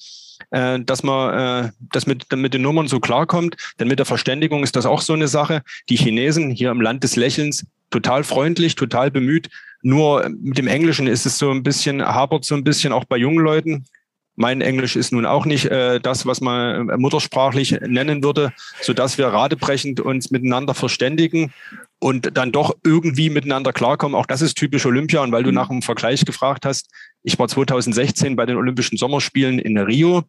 äh, 0.51 0.79
dass 0.79 1.03
man 1.03 1.65
äh, 1.65 1.71
das 1.91 2.07
mit, 2.07 2.31
mit 2.33 2.53
den 2.53 2.61
Nummern 2.61 2.87
so 2.87 2.99
klarkommt, 2.99 3.57
denn 3.79 3.87
mit 3.87 3.99
der 3.99 4.05
Verständigung 4.05 4.63
ist 4.63 4.75
das 4.75 4.85
auch 4.85 5.01
so 5.01 5.13
eine 5.13 5.27
Sache. 5.27 5.63
Die 5.89 5.97
Chinesen 5.97 6.51
hier 6.51 6.71
im 6.71 6.81
Land 6.81 7.03
des 7.03 7.15
Lächelns 7.15 7.65
total 7.89 8.23
freundlich, 8.23 8.75
total 8.75 9.11
bemüht. 9.11 9.49
Nur 9.81 10.29
mit 10.29 10.57
dem 10.57 10.67
Englischen 10.67 11.07
ist 11.07 11.25
es 11.25 11.37
so 11.37 11.51
ein 11.51 11.63
bisschen, 11.63 12.01
hapert 12.01 12.45
so 12.45 12.55
ein 12.55 12.63
bisschen 12.63 12.93
auch 12.93 13.05
bei 13.05 13.17
jungen 13.17 13.43
Leuten. 13.43 13.85
Mein 14.35 14.61
Englisch 14.61 14.95
ist 14.95 15.11
nun 15.11 15.25
auch 15.25 15.45
nicht 15.45 15.65
äh, 15.65 15.99
das, 15.99 16.25
was 16.25 16.39
man 16.39 16.87
muttersprachlich 16.99 17.79
nennen 17.81 18.23
würde, 18.23 18.53
so 18.81 18.93
dass 18.93 19.17
wir 19.17 19.27
radebrechend 19.27 19.99
uns 19.99 20.31
miteinander 20.31 20.73
verständigen 20.73 21.51
und 22.01 22.35
dann 22.35 22.51
doch 22.51 22.75
irgendwie 22.83 23.29
miteinander 23.29 23.71
klarkommen. 23.71 24.15
Auch 24.15 24.25
das 24.25 24.41
ist 24.41 24.55
typisch 24.55 24.85
Olympia. 24.85 25.21
Und 25.21 25.31
weil 25.31 25.43
du 25.43 25.49
mhm. 25.49 25.55
nach 25.55 25.69
einem 25.69 25.83
Vergleich 25.83 26.25
gefragt 26.25 26.65
hast, 26.65 26.89
ich 27.21 27.37
war 27.37 27.47
2016 27.47 28.35
bei 28.35 28.47
den 28.47 28.57
Olympischen 28.57 28.97
Sommerspielen 28.97 29.59
in 29.59 29.77
Rio. 29.77 30.23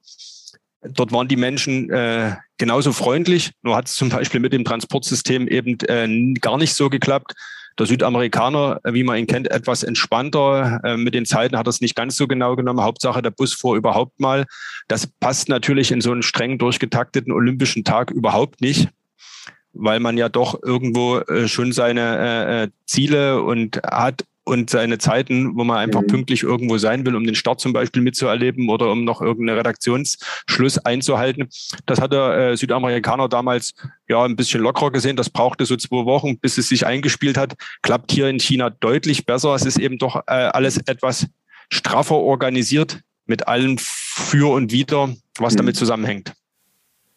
Dort 0.83 1.13
waren 1.13 1.29
die 1.29 1.37
Menschen 1.37 1.89
äh, 1.91 2.37
genauso 2.59 2.93
freundlich, 2.93 3.53
nur 3.63 3.77
hat 3.77 3.87
es 3.87 3.95
zum 3.95 4.09
Beispiel 4.09 4.41
mit 4.41 4.53
dem 4.53 4.65
Transportsystem 4.65 5.49
eben 5.49 5.79
äh, 5.87 6.35
gar 6.41 6.59
nicht 6.59 6.75
so 6.75 6.91
geklappt. 6.91 7.35
Der 7.79 7.87
Südamerikaner, 7.87 8.81
wie 8.85 9.05
man 9.05 9.17
ihn 9.17 9.27
kennt, 9.27 9.51
etwas 9.51 9.83
entspannter. 9.83 10.81
Äh, 10.85 10.99
mit 10.99 11.15
den 11.15 11.25
Zeiten 11.25 11.57
hat 11.57 11.67
er 11.67 11.71
es 11.71 11.81
nicht 11.81 11.97
ganz 11.97 12.17
so 12.17 12.27
genau 12.27 12.55
genommen. 12.55 12.83
Hauptsache, 12.83 13.23
der 13.23 13.31
Bus 13.31 13.55
fuhr 13.55 13.77
überhaupt 13.77 14.21
mal. 14.21 14.45
Das 14.89 15.07
passt 15.07 15.49
natürlich 15.49 15.91
in 15.91 16.03
so 16.03 16.13
einen 16.13 16.23
streng 16.23 16.59
durchgetakteten 16.59 17.33
olympischen 17.33 17.85
Tag 17.85 18.11
überhaupt 18.11 18.61
nicht 18.61 18.89
weil 19.73 20.01
man 20.01 20.19
ja 20.19 20.29
doch 20.29 20.63
irgendwo 20.63 21.19
äh, 21.19 21.49
schon 21.49 21.73
seine 21.73 22.19
äh, 22.19 22.63
äh, 22.65 22.69
Ziele 22.87 23.43
und 23.43 23.81
hat 23.83 24.25
und 24.45 24.71
seine 24.71 24.99
Zeiten, 24.99 25.57
wo 25.57 25.65
man 25.65 25.79
einfach 25.79 26.03
mhm. 26.03 26.09
pünktlich 26.09 26.43
irgendwo 26.43 26.79
sein 26.79 27.07
will, 27.07 27.15
um 27.15 27.25
den 27.25 27.35
Start 27.35 27.61
zum 27.61 27.73
Beispiel 27.73 28.03
mitzuerleben 28.03 28.69
oder 28.69 28.91
um 28.91 29.05
noch 29.05 29.21
irgendeinen 29.21 29.59
Redaktionsschluss 29.59 30.79
einzuhalten. 30.79 31.49
Das 31.87 32.01
hat 32.01 32.13
der 32.13 32.51
äh, 32.51 32.57
Südamerikaner 32.57 33.29
damals 33.29 33.73
ja 34.09 34.25
ein 34.25 34.37
bisschen 34.37 34.61
lockerer 34.61 34.91
gesehen. 34.91 35.17
Das 35.17 35.31
brauchte 35.31 35.65
so 35.65 35.77
zwei 35.77 36.05
Wochen, 36.05 36.39
bis 36.39 36.59
es 36.59 36.69
sich 36.69 36.87
eingespielt 36.87 37.37
hat. 37.37 37.55
Klappt 37.83 38.11
hier 38.11 38.29
in 38.29 38.41
China 38.41 38.71
deutlich 38.71 39.27
besser. 39.27 39.55
Es 39.55 39.65
ist 39.65 39.79
eben 39.79 39.99
doch 39.99 40.17
äh, 40.27 40.33
alles 40.33 40.79
etwas 40.79 41.29
straffer 41.71 42.17
organisiert 42.17 43.01
mit 43.27 43.47
allem 43.47 43.79
für 43.79 44.53
und 44.53 44.73
wider, 44.73 45.15
was 45.39 45.55
mhm. 45.55 45.59
damit 45.59 45.77
zusammenhängt. 45.77 46.33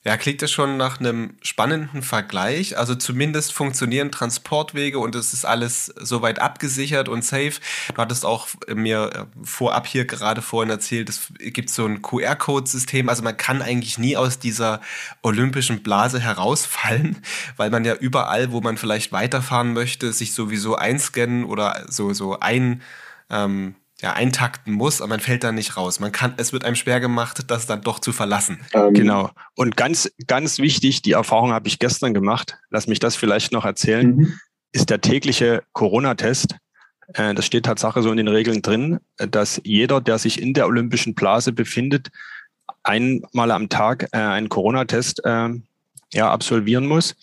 Ja, 0.08 0.18
klingt 0.18 0.44
das 0.44 0.52
schon 0.52 0.78
nach 0.78 1.00
einem 1.00 1.36
spannenden 1.42 2.04
Vergleich. 2.04 2.78
Also 2.78 2.94
zumindest 2.94 3.52
funktionieren 3.54 4.12
Transportwege 4.12 5.00
und 5.00 5.16
es 5.16 5.34
ist 5.34 5.46
alles 5.46 5.88
soweit 5.98 6.38
abgesichert 6.38 7.10
und 7.10 7.26
safe. 7.26 7.54
Du 7.88 7.98
hattest 7.98 8.24
auch 8.24 8.48
mir 8.72 9.10
äh, 9.16 9.44
vorab 9.44 9.88
hier 9.88 10.06
gerade 10.06 10.44
vorhin 10.44 10.70
erzählt, 10.70 11.10
es 11.10 11.34
gibt 11.40 11.72
so 11.72 11.88
ein 11.88 12.04
QR-Code-System. 12.04 13.10
Also 13.10 13.24
man 13.24 13.36
kann 13.36 13.64
eigentlich 13.64 13.98
nie 13.98 14.16
aus 14.16 14.38
dieser 14.38 14.80
olympischen 15.24 15.82
Blase 15.82 16.20
herausfallen, 16.20 17.24
weil 17.58 17.72
man 17.72 17.84
ja 17.84 17.96
überall, 17.96 18.52
wo 18.52 18.62
man 18.62 18.78
vielleicht 18.78 19.12
weiterfahren 19.12 19.74
möchte, 19.74 20.14
sich 20.14 20.36
sowieso 20.36 20.76
einscannen 20.76 21.46
oder 21.46 21.84
so, 21.90 22.14
so 22.14 22.40
ein, 22.40 22.84
ähm, 23.32 23.74
ja, 24.02 24.14
eintakten 24.14 24.74
muss, 24.74 25.02
aber 25.02 25.10
man 25.10 25.20
fällt 25.20 25.44
da 25.44 25.52
nicht 25.52 25.78
raus. 25.78 26.00
Man 26.00 26.12
kann, 26.12 26.34
es 26.38 26.52
wird 26.52 26.66
einem 26.66 26.76
schwer 26.76 27.00
gemacht, 27.00 27.46
das 27.48 27.66
dann 27.66 27.82
doch 27.82 28.00
zu 28.00 28.12
verlassen. 28.12 28.60
Ähm. 28.74 28.94
Genau. 28.94 29.32
Und 29.56 29.78
ganz, 29.78 30.12
ganz 30.28 30.60
wichtig, 30.60 31.02
die 31.02 31.14
Erfahrung 31.14 31.52
habe 31.54 31.68
ich 31.68 31.80
gestern 31.80 32.14
gemacht, 32.14 32.58
lass 32.70 32.88
mich 32.88 33.00
das 33.00 33.16
vielleicht 33.16 33.52
noch 33.52 33.66
erzählen, 33.66 34.16
mhm. 34.16 34.40
ist 34.74 34.90
der 34.90 35.02
tägliche 35.02 35.64
Corona-Test. 35.74 36.58
Äh, 37.14 37.34
das 37.34 37.46
steht 37.46 37.66
Tatsache 37.66 38.02
so 38.02 38.12
in 38.12 38.18
den 38.18 38.28
Regeln 38.28 38.62
drin, 38.62 39.00
dass 39.18 39.62
jeder, 39.64 40.02
der 40.02 40.18
sich 40.18 40.42
in 40.42 40.54
der 40.54 40.68
olympischen 40.68 41.16
Blase 41.16 41.54
befindet, 41.54 42.10
einmal 42.84 43.52
am 43.52 43.70
Tag 43.70 44.10
äh, 44.12 44.18
einen 44.18 44.50
Corona-Test 44.50 45.24
äh, 45.24 45.50
ja, 46.14 46.32
absolvieren 46.32 46.86
muss. 46.86 47.16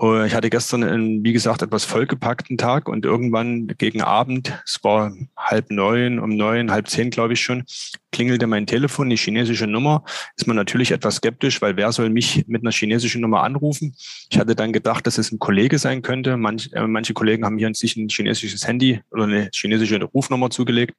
Äh, 0.00 0.26
ich 0.26 0.34
hatte 0.34 0.50
gestern 0.50 0.82
einen, 0.82 1.24
wie 1.24 1.32
gesagt, 1.32 1.62
etwas 1.62 1.84
vollgepackten 1.84 2.58
Tag 2.58 2.88
und 2.88 3.04
irgendwann 3.04 3.68
gegen 3.78 4.02
Abend, 4.02 4.58
es 4.64 4.82
war 4.82 5.12
halb 5.36 5.70
neun, 5.70 6.18
um 6.18 6.30
neun, 6.30 6.70
halb 6.70 6.88
zehn, 6.88 7.10
glaube 7.10 7.34
ich 7.34 7.40
schon, 7.40 7.64
klingelte 8.12 8.46
mein 8.46 8.66
Telefon, 8.66 9.10
die 9.10 9.16
chinesische 9.16 9.66
Nummer. 9.66 10.04
Ist 10.36 10.46
man 10.46 10.56
natürlich 10.56 10.92
etwas 10.92 11.16
skeptisch, 11.16 11.60
weil 11.60 11.76
wer 11.76 11.92
soll 11.92 12.10
mich 12.10 12.44
mit 12.46 12.62
einer 12.62 12.72
chinesischen 12.72 13.20
Nummer 13.20 13.42
anrufen? 13.42 13.94
Ich 14.30 14.38
hatte 14.38 14.54
dann 14.54 14.72
gedacht, 14.72 15.06
dass 15.06 15.18
es 15.18 15.32
ein 15.32 15.38
Kollege 15.38 15.78
sein 15.78 16.02
könnte. 16.02 16.36
Manch, 16.36 16.70
äh, 16.72 16.86
manche 16.86 17.14
Kollegen 17.14 17.44
haben 17.44 17.58
hier 17.58 17.72
sich 17.74 17.96
ein 17.96 18.08
chinesisches 18.08 18.66
Handy 18.66 19.00
oder 19.10 19.24
eine 19.24 19.50
chinesische 19.54 20.02
Rufnummer 20.02 20.50
zugelegt. 20.50 20.94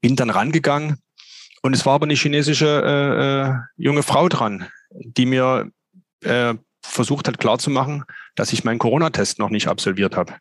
Bin 0.00 0.16
dann 0.16 0.30
rangegangen 0.30 0.96
und 1.62 1.74
es 1.74 1.84
war 1.84 1.94
aber 1.94 2.04
eine 2.04 2.14
chinesische 2.14 2.66
äh, 2.84 3.48
äh, 3.48 3.54
junge 3.76 4.02
Frau 4.02 4.28
dran, 4.28 4.66
die 4.90 5.26
mir 5.26 5.70
äh, 6.22 6.54
versucht 6.82 7.28
hat 7.28 7.38
klarzumachen, 7.38 8.04
dass 8.34 8.52
ich 8.52 8.64
meinen 8.64 8.78
Corona-Test 8.78 9.38
noch 9.38 9.50
nicht 9.50 9.68
absolviert 9.68 10.16
habe. 10.16 10.34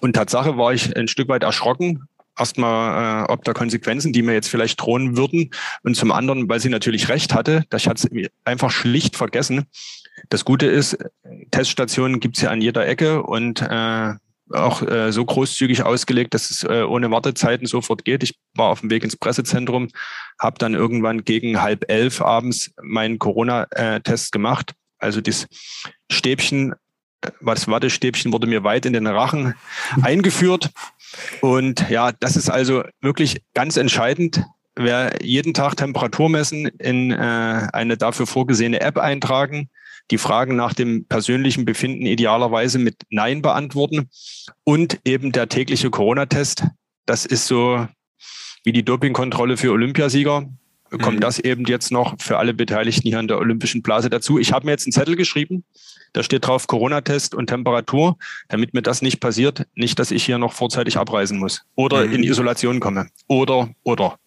Und 0.00 0.14
Tatsache 0.14 0.56
war 0.56 0.72
ich 0.72 0.96
ein 0.96 1.08
Stück 1.08 1.28
weit 1.28 1.42
erschrocken, 1.42 2.08
erstmal 2.38 3.24
äh, 3.24 3.32
ob 3.32 3.44
der 3.44 3.54
Konsequenzen, 3.54 4.12
die 4.12 4.22
mir 4.22 4.32
jetzt 4.32 4.48
vielleicht 4.48 4.80
drohen 4.80 5.16
würden, 5.16 5.50
und 5.82 5.96
zum 5.96 6.12
anderen, 6.12 6.48
weil 6.48 6.60
sie 6.60 6.70
natürlich 6.70 7.08
recht 7.08 7.34
hatte, 7.34 7.64
dass 7.70 7.86
ich 7.86 7.92
es 7.92 8.08
einfach 8.44 8.70
schlicht 8.70 9.16
vergessen. 9.16 9.66
Das 10.28 10.44
Gute 10.44 10.66
ist, 10.66 10.98
Teststationen 11.50 12.20
gibt's 12.20 12.42
ja 12.42 12.50
an 12.50 12.60
jeder 12.60 12.86
Ecke 12.86 13.22
und 13.22 13.62
äh, 13.62 14.14
auch 14.50 14.82
äh, 14.82 15.12
so 15.12 15.24
großzügig 15.24 15.82
ausgelegt, 15.82 16.34
dass 16.34 16.50
es 16.50 16.62
äh, 16.64 16.82
ohne 16.82 17.10
Wartezeiten 17.10 17.66
sofort 17.66 18.04
geht. 18.04 18.22
Ich 18.22 18.34
war 18.54 18.68
auf 18.68 18.80
dem 18.80 18.90
Weg 18.90 19.04
ins 19.04 19.16
Pressezentrum, 19.16 19.88
habe 20.38 20.58
dann 20.58 20.74
irgendwann 20.74 21.24
gegen 21.24 21.62
halb 21.62 21.90
elf 21.90 22.20
abends 22.20 22.72
meinen 22.82 23.18
Corona-Test 23.18 24.32
gemacht 24.32 24.74
also 25.02 25.20
das 25.20 25.46
Stäbchen, 26.10 26.74
was 27.40 27.68
Wattestäbchen 27.68 28.32
wurde 28.32 28.46
mir 28.46 28.64
weit 28.64 28.86
in 28.86 28.92
den 28.92 29.06
Rachen 29.06 29.54
eingeführt. 30.02 30.70
Und 31.40 31.88
ja, 31.90 32.12
das 32.12 32.36
ist 32.36 32.48
also 32.48 32.84
wirklich 33.00 33.42
ganz 33.54 33.76
entscheidend. 33.76 34.44
Wer 34.74 35.22
jeden 35.22 35.52
Tag 35.52 35.76
Temperatur 35.76 36.30
messen, 36.30 36.66
in 36.66 37.10
äh, 37.10 37.68
eine 37.72 37.98
dafür 37.98 38.26
vorgesehene 38.26 38.80
App 38.80 38.96
eintragen, 38.96 39.68
die 40.10 40.18
Fragen 40.18 40.56
nach 40.56 40.72
dem 40.72 41.04
persönlichen 41.06 41.64
Befinden 41.64 42.06
idealerweise 42.06 42.78
mit 42.78 42.96
Nein 43.10 43.42
beantworten 43.42 44.08
und 44.64 44.98
eben 45.04 45.30
der 45.32 45.48
tägliche 45.48 45.90
Corona-Test. 45.90 46.64
Das 47.04 47.26
ist 47.26 47.46
so 47.46 47.86
wie 48.64 48.72
die 48.72 48.84
Dopingkontrolle 48.84 49.56
für 49.56 49.72
Olympiasieger 49.72 50.48
kommt 50.98 51.16
mhm. 51.16 51.20
das 51.20 51.38
eben 51.38 51.64
jetzt 51.64 51.90
noch 51.90 52.16
für 52.20 52.38
alle 52.38 52.54
Beteiligten 52.54 53.08
hier 53.08 53.18
an 53.18 53.28
der 53.28 53.38
Olympischen 53.38 53.82
Blase 53.82 54.10
dazu. 54.10 54.38
Ich 54.38 54.52
habe 54.52 54.66
mir 54.66 54.72
jetzt 54.72 54.86
einen 54.86 54.92
Zettel 54.92 55.16
geschrieben, 55.16 55.64
da 56.12 56.22
steht 56.22 56.46
drauf 56.46 56.66
Corona-Test 56.66 57.34
und 57.34 57.46
Temperatur, 57.46 58.16
damit 58.48 58.74
mir 58.74 58.82
das 58.82 59.02
nicht 59.02 59.20
passiert, 59.20 59.66
nicht, 59.74 59.98
dass 59.98 60.10
ich 60.10 60.24
hier 60.24 60.38
noch 60.38 60.52
vorzeitig 60.52 60.98
abreisen 60.98 61.38
muss 61.38 61.64
oder 61.74 62.06
mhm. 62.06 62.14
in 62.14 62.22
Isolation 62.24 62.80
komme 62.80 63.08
oder 63.28 63.70
oder. 63.82 64.18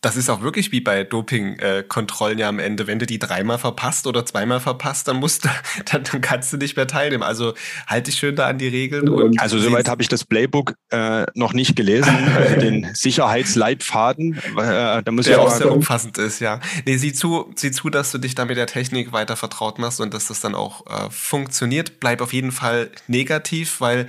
Das 0.00 0.16
ist 0.16 0.30
auch 0.30 0.42
wirklich 0.42 0.70
wie 0.70 0.80
bei 0.80 1.02
Doping-Kontrollen 1.02 2.38
ja 2.38 2.48
am 2.48 2.60
Ende. 2.60 2.86
Wenn 2.86 3.00
du 3.00 3.06
die 3.06 3.18
dreimal 3.18 3.58
verpasst 3.58 4.06
oder 4.06 4.24
zweimal 4.24 4.60
verpasst, 4.60 5.08
dann 5.08 5.16
musst 5.16 5.44
du, 5.44 5.48
dann, 5.90 6.04
dann 6.04 6.20
kannst 6.20 6.52
du 6.52 6.56
nicht 6.56 6.76
mehr 6.76 6.86
teilnehmen. 6.86 7.24
Also 7.24 7.54
halte 7.86 8.10
dich 8.10 8.18
schön 8.18 8.36
da 8.36 8.46
an 8.46 8.58
die 8.58 8.68
Regeln. 8.68 9.08
Und 9.08 9.40
also 9.40 9.58
soweit 9.58 9.88
habe 9.88 10.02
ich 10.02 10.08
das 10.08 10.24
Playbook 10.24 10.74
äh, 10.90 11.26
noch 11.34 11.52
nicht 11.52 11.74
gelesen, 11.74 12.14
äh, 12.36 12.58
den 12.60 12.94
Sicherheitsleitfaden. 12.94 14.34
Äh, 14.56 15.02
da 15.02 15.10
muss 15.10 15.26
der 15.26 15.36
ich 15.36 15.40
auch 15.40 15.50
sehr 15.50 15.72
umfassend 15.72 16.16
ist, 16.18 16.40
ja. 16.40 16.60
Nee, 16.86 16.96
sieh 16.96 17.12
zu, 17.12 17.52
sieh 17.56 17.72
zu, 17.72 17.90
dass 17.90 18.12
du 18.12 18.18
dich 18.18 18.36
da 18.36 18.44
mit 18.44 18.56
der 18.56 18.66
Technik 18.66 19.12
weiter 19.12 19.34
vertraut 19.36 19.80
machst 19.80 20.00
und 20.00 20.14
dass 20.14 20.28
das 20.28 20.40
dann 20.40 20.54
auch 20.54 20.86
äh, 20.86 21.10
funktioniert. 21.10 21.98
Bleib 21.98 22.20
auf 22.20 22.32
jeden 22.32 22.52
Fall 22.52 22.90
negativ, 23.08 23.80
weil 23.80 24.06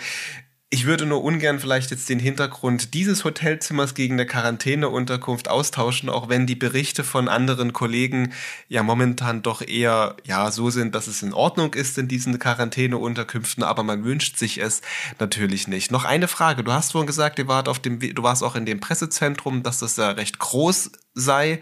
ich 0.71 0.85
würde 0.85 1.07
nur 1.07 1.23
ungern 1.23 1.59
vielleicht 1.59 1.89
jetzt 1.89 2.09
den 2.09 2.19
Hintergrund 2.19 2.93
dieses 2.93 3.23
Hotelzimmers 3.23 3.95
gegen 3.95 4.13
eine 4.13 4.27
Quarantäneunterkunft 4.27 5.47
austauschen, 5.47 6.09
auch 6.09 6.29
wenn 6.29 6.45
die 6.45 6.55
Berichte 6.55 7.03
von 7.03 7.27
anderen 7.27 7.73
Kollegen 7.73 8.33
ja 8.67 8.83
momentan 8.83 9.41
doch 9.41 9.63
eher 9.63 10.15
ja 10.25 10.51
so 10.51 10.69
sind, 10.69 10.93
dass 10.93 11.07
es 11.07 11.23
in 11.23 11.33
Ordnung 11.33 11.73
ist 11.73 11.97
in 11.97 12.07
diesen 12.07 12.37
Quarantäneunterkünften, 12.37 13.63
aber 13.63 13.81
man 13.81 14.03
wünscht 14.03 14.37
sich 14.37 14.61
es 14.61 14.81
natürlich 15.17 15.67
nicht. 15.67 15.91
Noch 15.91 16.05
eine 16.05 16.27
Frage: 16.27 16.63
Du 16.63 16.71
hast 16.71 16.91
vorhin 16.91 17.07
gesagt, 17.07 17.39
ihr 17.39 17.47
wart 17.47 17.67
auf 17.67 17.79
dem, 17.79 17.99
du 17.99 18.21
warst 18.21 18.43
auch 18.43 18.55
in 18.55 18.67
dem 18.67 18.79
Pressezentrum, 18.79 19.63
dass 19.63 19.79
das 19.79 19.97
ja 19.97 20.11
recht 20.11 20.37
groß 20.37 20.91
sei, 21.19 21.61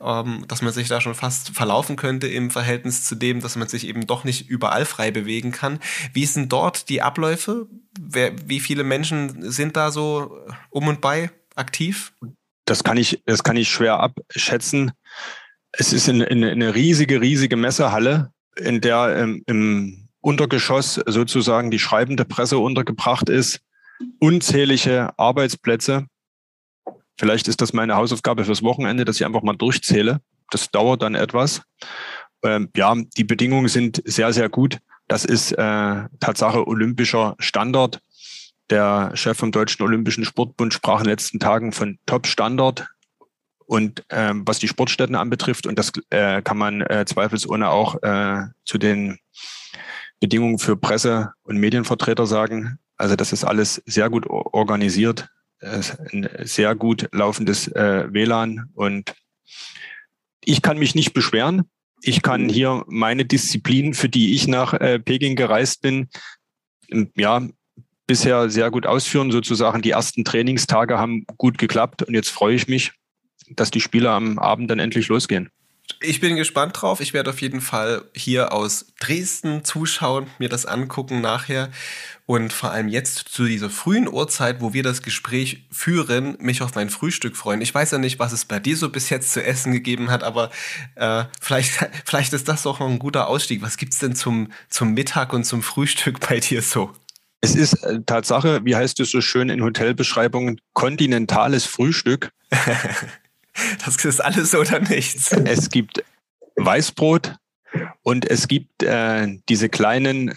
ähm, 0.00 0.44
dass 0.48 0.62
man 0.62 0.72
sich 0.72 0.88
da 0.88 1.00
schon 1.00 1.14
fast 1.14 1.50
verlaufen 1.50 1.96
könnte 1.96 2.28
im 2.28 2.50
Verhältnis 2.50 3.04
zu 3.04 3.14
dem, 3.14 3.40
dass 3.40 3.56
man 3.56 3.68
sich 3.68 3.86
eben 3.86 4.06
doch 4.06 4.24
nicht 4.24 4.48
überall 4.48 4.84
frei 4.84 5.10
bewegen 5.10 5.52
kann. 5.52 5.80
Wie 6.12 6.26
sind 6.26 6.52
dort 6.52 6.88
die 6.88 7.02
Abläufe? 7.02 7.66
Wer, 7.98 8.32
wie 8.48 8.60
viele 8.60 8.84
Menschen 8.84 9.50
sind 9.50 9.76
da 9.76 9.90
so 9.90 10.46
um 10.70 10.88
und 10.88 11.00
bei 11.00 11.30
aktiv? 11.54 12.12
Das 12.64 12.84
kann 12.84 12.96
ich, 12.96 13.22
das 13.24 13.42
kann 13.42 13.56
ich 13.56 13.68
schwer 13.68 13.98
abschätzen. 14.00 14.92
Es 15.72 15.92
ist 15.92 16.08
eine, 16.08 16.26
eine, 16.28 16.50
eine 16.50 16.74
riesige, 16.74 17.20
riesige 17.20 17.56
Messehalle, 17.56 18.32
in 18.56 18.80
der 18.80 19.16
ähm, 19.16 19.42
im 19.46 20.08
Untergeschoss 20.20 21.00
sozusagen 21.06 21.70
die 21.70 21.78
schreibende 21.78 22.24
Presse 22.24 22.58
untergebracht 22.58 23.28
ist, 23.28 23.60
unzählige 24.18 25.10
Arbeitsplätze 25.16 26.06
Vielleicht 27.18 27.48
ist 27.48 27.60
das 27.60 27.72
meine 27.72 27.96
Hausaufgabe 27.96 28.44
fürs 28.44 28.62
Wochenende, 28.62 29.04
dass 29.04 29.16
ich 29.16 29.26
einfach 29.26 29.42
mal 29.42 29.56
durchzähle. 29.56 30.20
Das 30.50 30.70
dauert 30.70 31.02
dann 31.02 31.16
etwas. 31.16 31.62
Ähm, 32.44 32.70
ja, 32.76 32.94
die 33.16 33.24
Bedingungen 33.24 33.68
sind 33.68 34.00
sehr, 34.04 34.32
sehr 34.32 34.48
gut. 34.48 34.78
Das 35.08 35.24
ist 35.24 35.52
äh, 35.52 36.04
Tatsache 36.20 36.66
olympischer 36.66 37.34
Standard. 37.40 38.00
Der 38.70 39.10
Chef 39.14 39.36
vom 39.36 39.50
Deutschen 39.50 39.82
Olympischen 39.82 40.24
Sportbund 40.24 40.72
sprach 40.72 40.98
in 40.98 41.04
den 41.04 41.10
letzten 41.10 41.40
Tagen 41.40 41.72
von 41.72 41.98
Top-Standard. 42.06 42.86
Und 43.66 44.04
ähm, 44.10 44.42
was 44.46 44.60
die 44.60 44.68
Sportstätten 44.68 45.16
anbetrifft, 45.16 45.66
und 45.66 45.78
das 45.78 45.92
äh, 46.10 46.40
kann 46.40 46.56
man 46.56 46.82
äh, 46.82 47.04
zweifelsohne 47.06 47.68
auch 47.68 48.02
äh, 48.02 48.46
zu 48.64 48.78
den 48.78 49.18
Bedingungen 50.20 50.58
für 50.58 50.76
Presse- 50.76 51.32
und 51.42 51.58
Medienvertreter 51.58 52.26
sagen. 52.26 52.78
Also 52.96 53.16
das 53.16 53.32
ist 53.32 53.44
alles 53.44 53.82
sehr 53.86 54.08
gut 54.08 54.26
organisiert 54.28 55.28
ein 55.60 56.28
sehr 56.44 56.74
gut 56.74 57.08
laufendes 57.12 57.68
äh, 57.68 58.12
WLAN 58.12 58.70
und 58.74 59.14
ich 60.44 60.62
kann 60.62 60.78
mich 60.78 60.94
nicht 60.94 61.12
beschweren. 61.12 61.64
Ich 62.00 62.22
kann 62.22 62.48
hier 62.48 62.84
meine 62.86 63.24
Disziplin, 63.24 63.92
für 63.92 64.08
die 64.08 64.34
ich 64.34 64.46
nach 64.46 64.72
äh, 64.74 64.98
Peking 64.98 65.36
gereist 65.36 65.82
bin, 65.82 66.08
ja, 67.16 67.46
bisher 68.06 68.48
sehr 68.48 68.70
gut 68.70 68.86
ausführen. 68.86 69.30
Sozusagen 69.30 69.82
die 69.82 69.90
ersten 69.90 70.24
Trainingstage 70.24 70.98
haben 70.98 71.26
gut 71.36 71.58
geklappt 71.58 72.02
und 72.02 72.14
jetzt 72.14 72.30
freue 72.30 72.54
ich 72.54 72.68
mich, 72.68 72.92
dass 73.50 73.70
die 73.70 73.80
Spiele 73.80 74.10
am 74.10 74.38
Abend 74.38 74.70
dann 74.70 74.78
endlich 74.78 75.08
losgehen. 75.08 75.50
Ich 76.00 76.20
bin 76.20 76.36
gespannt 76.36 76.80
drauf. 76.80 77.00
Ich 77.00 77.12
werde 77.12 77.30
auf 77.30 77.40
jeden 77.40 77.60
Fall 77.60 78.04
hier 78.14 78.52
aus 78.52 78.86
Dresden 79.00 79.64
zuschauen, 79.64 80.28
mir 80.38 80.48
das 80.48 80.64
angucken 80.64 81.20
nachher 81.20 81.70
und 82.26 82.52
vor 82.52 82.70
allem 82.70 82.88
jetzt 82.88 83.30
zu 83.30 83.46
dieser 83.46 83.70
frühen 83.70 84.06
Uhrzeit, 84.06 84.60
wo 84.60 84.74
wir 84.74 84.82
das 84.82 85.02
Gespräch 85.02 85.66
führen, 85.72 86.36
mich 86.40 86.62
auf 86.62 86.74
mein 86.74 86.90
Frühstück 86.90 87.36
freuen. 87.36 87.62
Ich 87.62 87.74
weiß 87.74 87.90
ja 87.92 87.98
nicht, 87.98 88.18
was 88.18 88.32
es 88.32 88.44
bei 88.44 88.60
dir 88.60 88.76
so 88.76 88.90
bis 88.90 89.08
jetzt 89.08 89.32
zu 89.32 89.42
essen 89.42 89.72
gegeben 89.72 90.10
hat, 90.10 90.22
aber 90.22 90.50
äh, 90.94 91.24
vielleicht, 91.40 91.72
vielleicht 92.04 92.32
ist 92.32 92.46
das 92.46 92.66
auch 92.66 92.80
noch 92.80 92.88
ein 92.88 92.98
guter 92.98 93.28
Ausstieg. 93.28 93.62
Was 93.62 93.76
gibt's 93.76 93.98
denn 93.98 94.14
zum, 94.14 94.52
zum 94.68 94.92
Mittag 94.92 95.32
und 95.32 95.44
zum 95.44 95.62
Frühstück 95.62 96.20
bei 96.20 96.38
dir 96.38 96.60
so? 96.60 96.92
Es 97.40 97.54
ist 97.54 97.82
äh, 97.84 98.00
Tatsache, 98.04 98.60
wie 98.64 98.76
heißt 98.76 99.00
es 99.00 99.10
so 99.10 99.20
schön 99.20 99.48
in 99.48 99.62
Hotelbeschreibungen, 99.62 100.60
kontinentales 100.74 101.64
Frühstück. 101.64 102.30
Das 103.84 104.04
ist 104.04 104.20
alles 104.20 104.54
oder 104.54 104.80
nichts. 104.80 105.32
Es 105.32 105.70
gibt 105.70 106.04
Weißbrot 106.56 107.36
und 108.02 108.28
es 108.30 108.48
gibt 108.48 108.82
äh, 108.82 109.38
diese 109.48 109.68
kleinen 109.68 110.34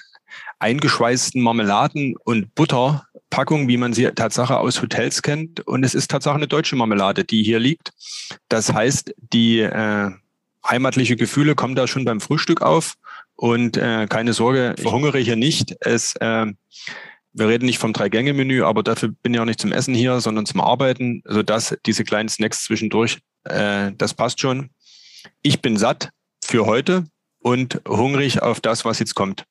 eingeschweißten 0.59 1.41
Marmeladen 1.41 2.15
und 2.23 2.53
Butterpackungen, 2.55 3.67
wie 3.67 3.77
man 3.77 3.93
sie 3.93 4.05
Tatsache 4.11 4.57
aus 4.57 4.81
Hotels 4.81 5.21
kennt. 5.21 5.65
Und 5.67 5.83
es 5.83 5.95
ist 5.95 6.11
Tatsache 6.11 6.35
eine 6.35 6.47
deutsche 6.47 6.75
Marmelade, 6.75 7.23
die 7.23 7.43
hier 7.43 7.59
liegt. 7.59 7.91
Das 8.47 8.71
heißt, 8.71 9.13
die 9.33 9.59
äh, 9.59 10.11
heimatliche 10.67 11.15
Gefühle 11.15 11.55
kommen 11.55 11.75
da 11.75 11.87
schon 11.87 12.05
beim 12.05 12.21
Frühstück 12.21 12.61
auf. 12.61 12.95
Und 13.35 13.77
äh, 13.77 14.05
keine 14.07 14.33
Sorge, 14.33 14.75
ich 14.77 14.83
verhungere 14.83 15.17
hier 15.17 15.35
nicht. 15.35 15.75
Es 15.81 16.15
äh, 16.17 16.45
wir 17.33 17.47
reden 17.47 17.65
nicht 17.65 17.79
vom 17.79 17.93
Drei-Gänge-Menü, 17.93 18.63
aber 18.63 18.83
dafür 18.83 19.09
bin 19.09 19.33
ich 19.33 19.39
auch 19.39 19.45
nicht 19.45 19.61
zum 19.61 19.71
Essen 19.71 19.93
hier, 19.93 20.19
sondern 20.19 20.45
zum 20.45 20.61
Arbeiten, 20.61 21.23
sodass 21.25 21.75
diese 21.85 22.03
kleinen 22.03 22.29
Snacks 22.29 22.63
zwischendurch, 22.65 23.19
äh, 23.45 23.91
das 23.97 24.13
passt 24.13 24.41
schon. 24.41 24.69
Ich 25.41 25.61
bin 25.61 25.77
satt 25.77 26.09
für 26.43 26.65
heute 26.65 27.05
und 27.39 27.81
hungrig 27.87 28.41
auf 28.41 28.59
das, 28.59 28.85
was 28.85 28.99
jetzt 28.99 29.15
kommt. 29.15 29.45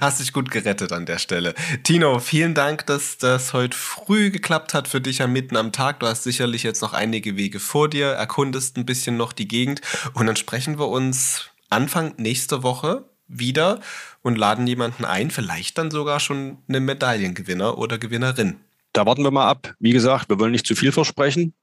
Hast 0.00 0.20
dich 0.20 0.32
gut 0.32 0.50
gerettet 0.50 0.92
an 0.92 1.06
der 1.06 1.18
Stelle. 1.18 1.54
Tino, 1.82 2.18
vielen 2.18 2.54
Dank, 2.54 2.86
dass 2.86 3.16
das 3.16 3.52
heute 3.52 3.76
früh 3.76 4.30
geklappt 4.30 4.74
hat 4.74 4.88
für 4.88 5.00
dich 5.00 5.22
am 5.22 5.32
mitten 5.32 5.56
am 5.56 5.72
Tag. 5.72 6.00
Du 6.00 6.06
hast 6.06 6.24
sicherlich 6.24 6.62
jetzt 6.62 6.82
noch 6.82 6.92
einige 6.92 7.36
Wege 7.36 7.60
vor 7.60 7.88
dir, 7.88 8.08
erkundest 8.08 8.76
ein 8.76 8.84
bisschen 8.84 9.16
noch 9.16 9.32
die 9.32 9.48
Gegend 9.48 9.80
und 10.14 10.26
dann 10.26 10.36
sprechen 10.36 10.78
wir 10.78 10.88
uns 10.88 11.50
Anfang 11.70 12.14
nächster 12.16 12.62
Woche 12.62 13.08
wieder 13.28 13.80
und 14.22 14.36
laden 14.36 14.66
jemanden 14.66 15.04
ein, 15.04 15.30
vielleicht 15.30 15.78
dann 15.78 15.90
sogar 15.90 16.20
schon 16.20 16.58
einen 16.68 16.84
Medaillengewinner 16.84 17.78
oder 17.78 17.98
Gewinnerin. 17.98 18.56
Da 18.92 19.04
warten 19.04 19.24
wir 19.24 19.30
mal 19.30 19.48
ab. 19.48 19.74
Wie 19.78 19.92
gesagt, 19.92 20.28
wir 20.28 20.38
wollen 20.38 20.52
nicht 20.52 20.66
zu 20.66 20.74
viel 20.74 20.92
versprechen. 20.92 21.54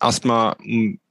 Erstmal 0.00 0.56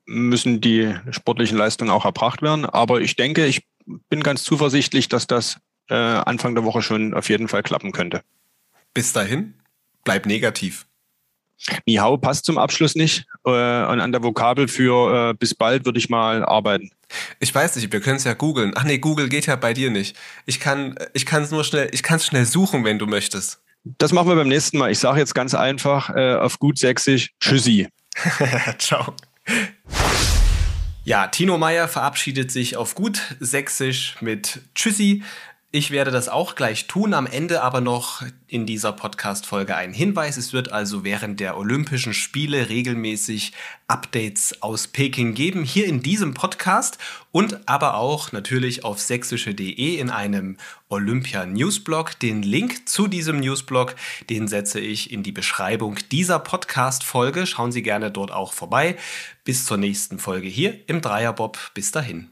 müssen 0.05 0.61
die 0.61 0.93
sportlichen 1.11 1.57
Leistungen 1.57 1.91
auch 1.91 2.05
erbracht 2.05 2.41
werden. 2.41 2.65
Aber 2.65 3.01
ich 3.01 3.15
denke, 3.15 3.45
ich 3.45 3.65
bin 4.09 4.23
ganz 4.23 4.43
zuversichtlich, 4.43 5.09
dass 5.09 5.27
das 5.27 5.57
äh, 5.89 5.95
Anfang 5.95 6.55
der 6.55 6.63
Woche 6.63 6.81
schon 6.81 7.13
auf 7.13 7.29
jeden 7.29 7.47
Fall 7.47 7.63
klappen 7.63 7.91
könnte. 7.91 8.23
Bis 8.93 9.13
dahin, 9.13 9.55
bleib 10.03 10.25
negativ. 10.25 10.87
Nihau 11.85 12.17
passt 12.17 12.45
zum 12.45 12.57
Abschluss 12.57 12.95
nicht. 12.95 13.25
Äh, 13.45 13.49
und 13.49 13.99
an 13.99 14.11
der 14.11 14.23
Vokabel 14.23 14.67
für 14.67 15.31
äh, 15.31 15.33
bis 15.33 15.55
bald 15.55 15.85
würde 15.85 15.99
ich 15.99 16.09
mal 16.09 16.43
arbeiten. 16.45 16.91
Ich 17.39 17.53
weiß 17.53 17.75
nicht, 17.75 17.91
wir 17.91 18.01
können 18.01 18.17
es 18.17 18.23
ja 18.23 18.33
googeln. 18.33 18.73
Ach 18.75 18.83
nee, 18.83 18.97
Google 18.97 19.29
geht 19.29 19.45
ja 19.45 19.55
bei 19.55 19.73
dir 19.73 19.91
nicht. 19.91 20.15
Ich 20.45 20.59
kann 20.59 20.95
ich 21.13 21.25
kann 21.25 21.43
es 21.43 21.51
nur 21.51 21.63
schnell, 21.63 21.89
ich 21.91 22.03
kann 22.03 22.17
es 22.17 22.25
schnell 22.25 22.45
suchen, 22.45 22.83
wenn 22.83 22.99
du 22.99 23.07
möchtest. 23.07 23.59
Das 23.83 24.11
machen 24.11 24.29
wir 24.29 24.35
beim 24.35 24.47
nächsten 24.47 24.77
Mal. 24.77 24.91
Ich 24.91 24.99
sage 24.99 25.19
jetzt 25.19 25.33
ganz 25.33 25.53
einfach 25.53 26.09
äh, 26.15 26.35
auf 26.35 26.59
gut 26.59 26.77
sächsisch 26.77 27.31
Tschüssi. 27.39 27.87
Ciao. 28.77 29.13
Ja, 31.03 31.27
Tino 31.27 31.57
Meyer 31.57 31.87
verabschiedet 31.87 32.51
sich 32.51 32.77
auf 32.77 32.93
gut 32.93 33.35
sächsisch 33.39 34.17
mit 34.21 34.61
Tschüssi. 34.75 35.23
Ich 35.73 35.89
werde 35.89 36.11
das 36.11 36.27
auch 36.27 36.55
gleich 36.55 36.87
tun, 36.87 37.13
am 37.13 37.25
Ende 37.25 37.61
aber 37.61 37.79
noch 37.79 38.23
in 38.47 38.65
dieser 38.65 38.91
Podcast-Folge 38.91 39.73
ein 39.73 39.93
Hinweis. 39.93 40.35
Es 40.35 40.51
wird 40.51 40.69
also 40.69 41.05
während 41.05 41.39
der 41.39 41.55
Olympischen 41.55 42.13
Spiele 42.13 42.67
regelmäßig 42.67 43.53
Updates 43.87 44.61
aus 44.61 44.87
Peking 44.87 45.33
geben, 45.33 45.63
hier 45.63 45.85
in 45.85 46.01
diesem 46.01 46.33
Podcast 46.33 46.97
und 47.31 47.69
aber 47.69 47.95
auch 47.95 48.33
natürlich 48.33 48.83
auf 48.83 48.99
sächsische.de 48.99 49.95
in 49.95 50.09
einem 50.09 50.57
Olympia 50.89 51.45
Newsblog. 51.45 52.19
Den 52.19 52.43
Link 52.43 52.89
zu 52.89 53.07
diesem 53.07 53.39
Newsblog, 53.39 53.95
den 54.29 54.49
setze 54.49 54.81
ich 54.81 55.09
in 55.09 55.23
die 55.23 55.31
Beschreibung 55.31 55.97
dieser 56.11 56.39
Podcast-Folge. 56.39 57.47
Schauen 57.47 57.71
Sie 57.71 57.81
gerne 57.81 58.11
dort 58.11 58.31
auch 58.31 58.51
vorbei. 58.51 58.97
Bis 59.45 59.65
zur 59.65 59.77
nächsten 59.77 60.19
Folge 60.19 60.49
hier 60.49 60.77
im 60.87 60.99
Dreierbob. 60.99 61.57
Bis 61.73 61.91
dahin. 61.91 62.29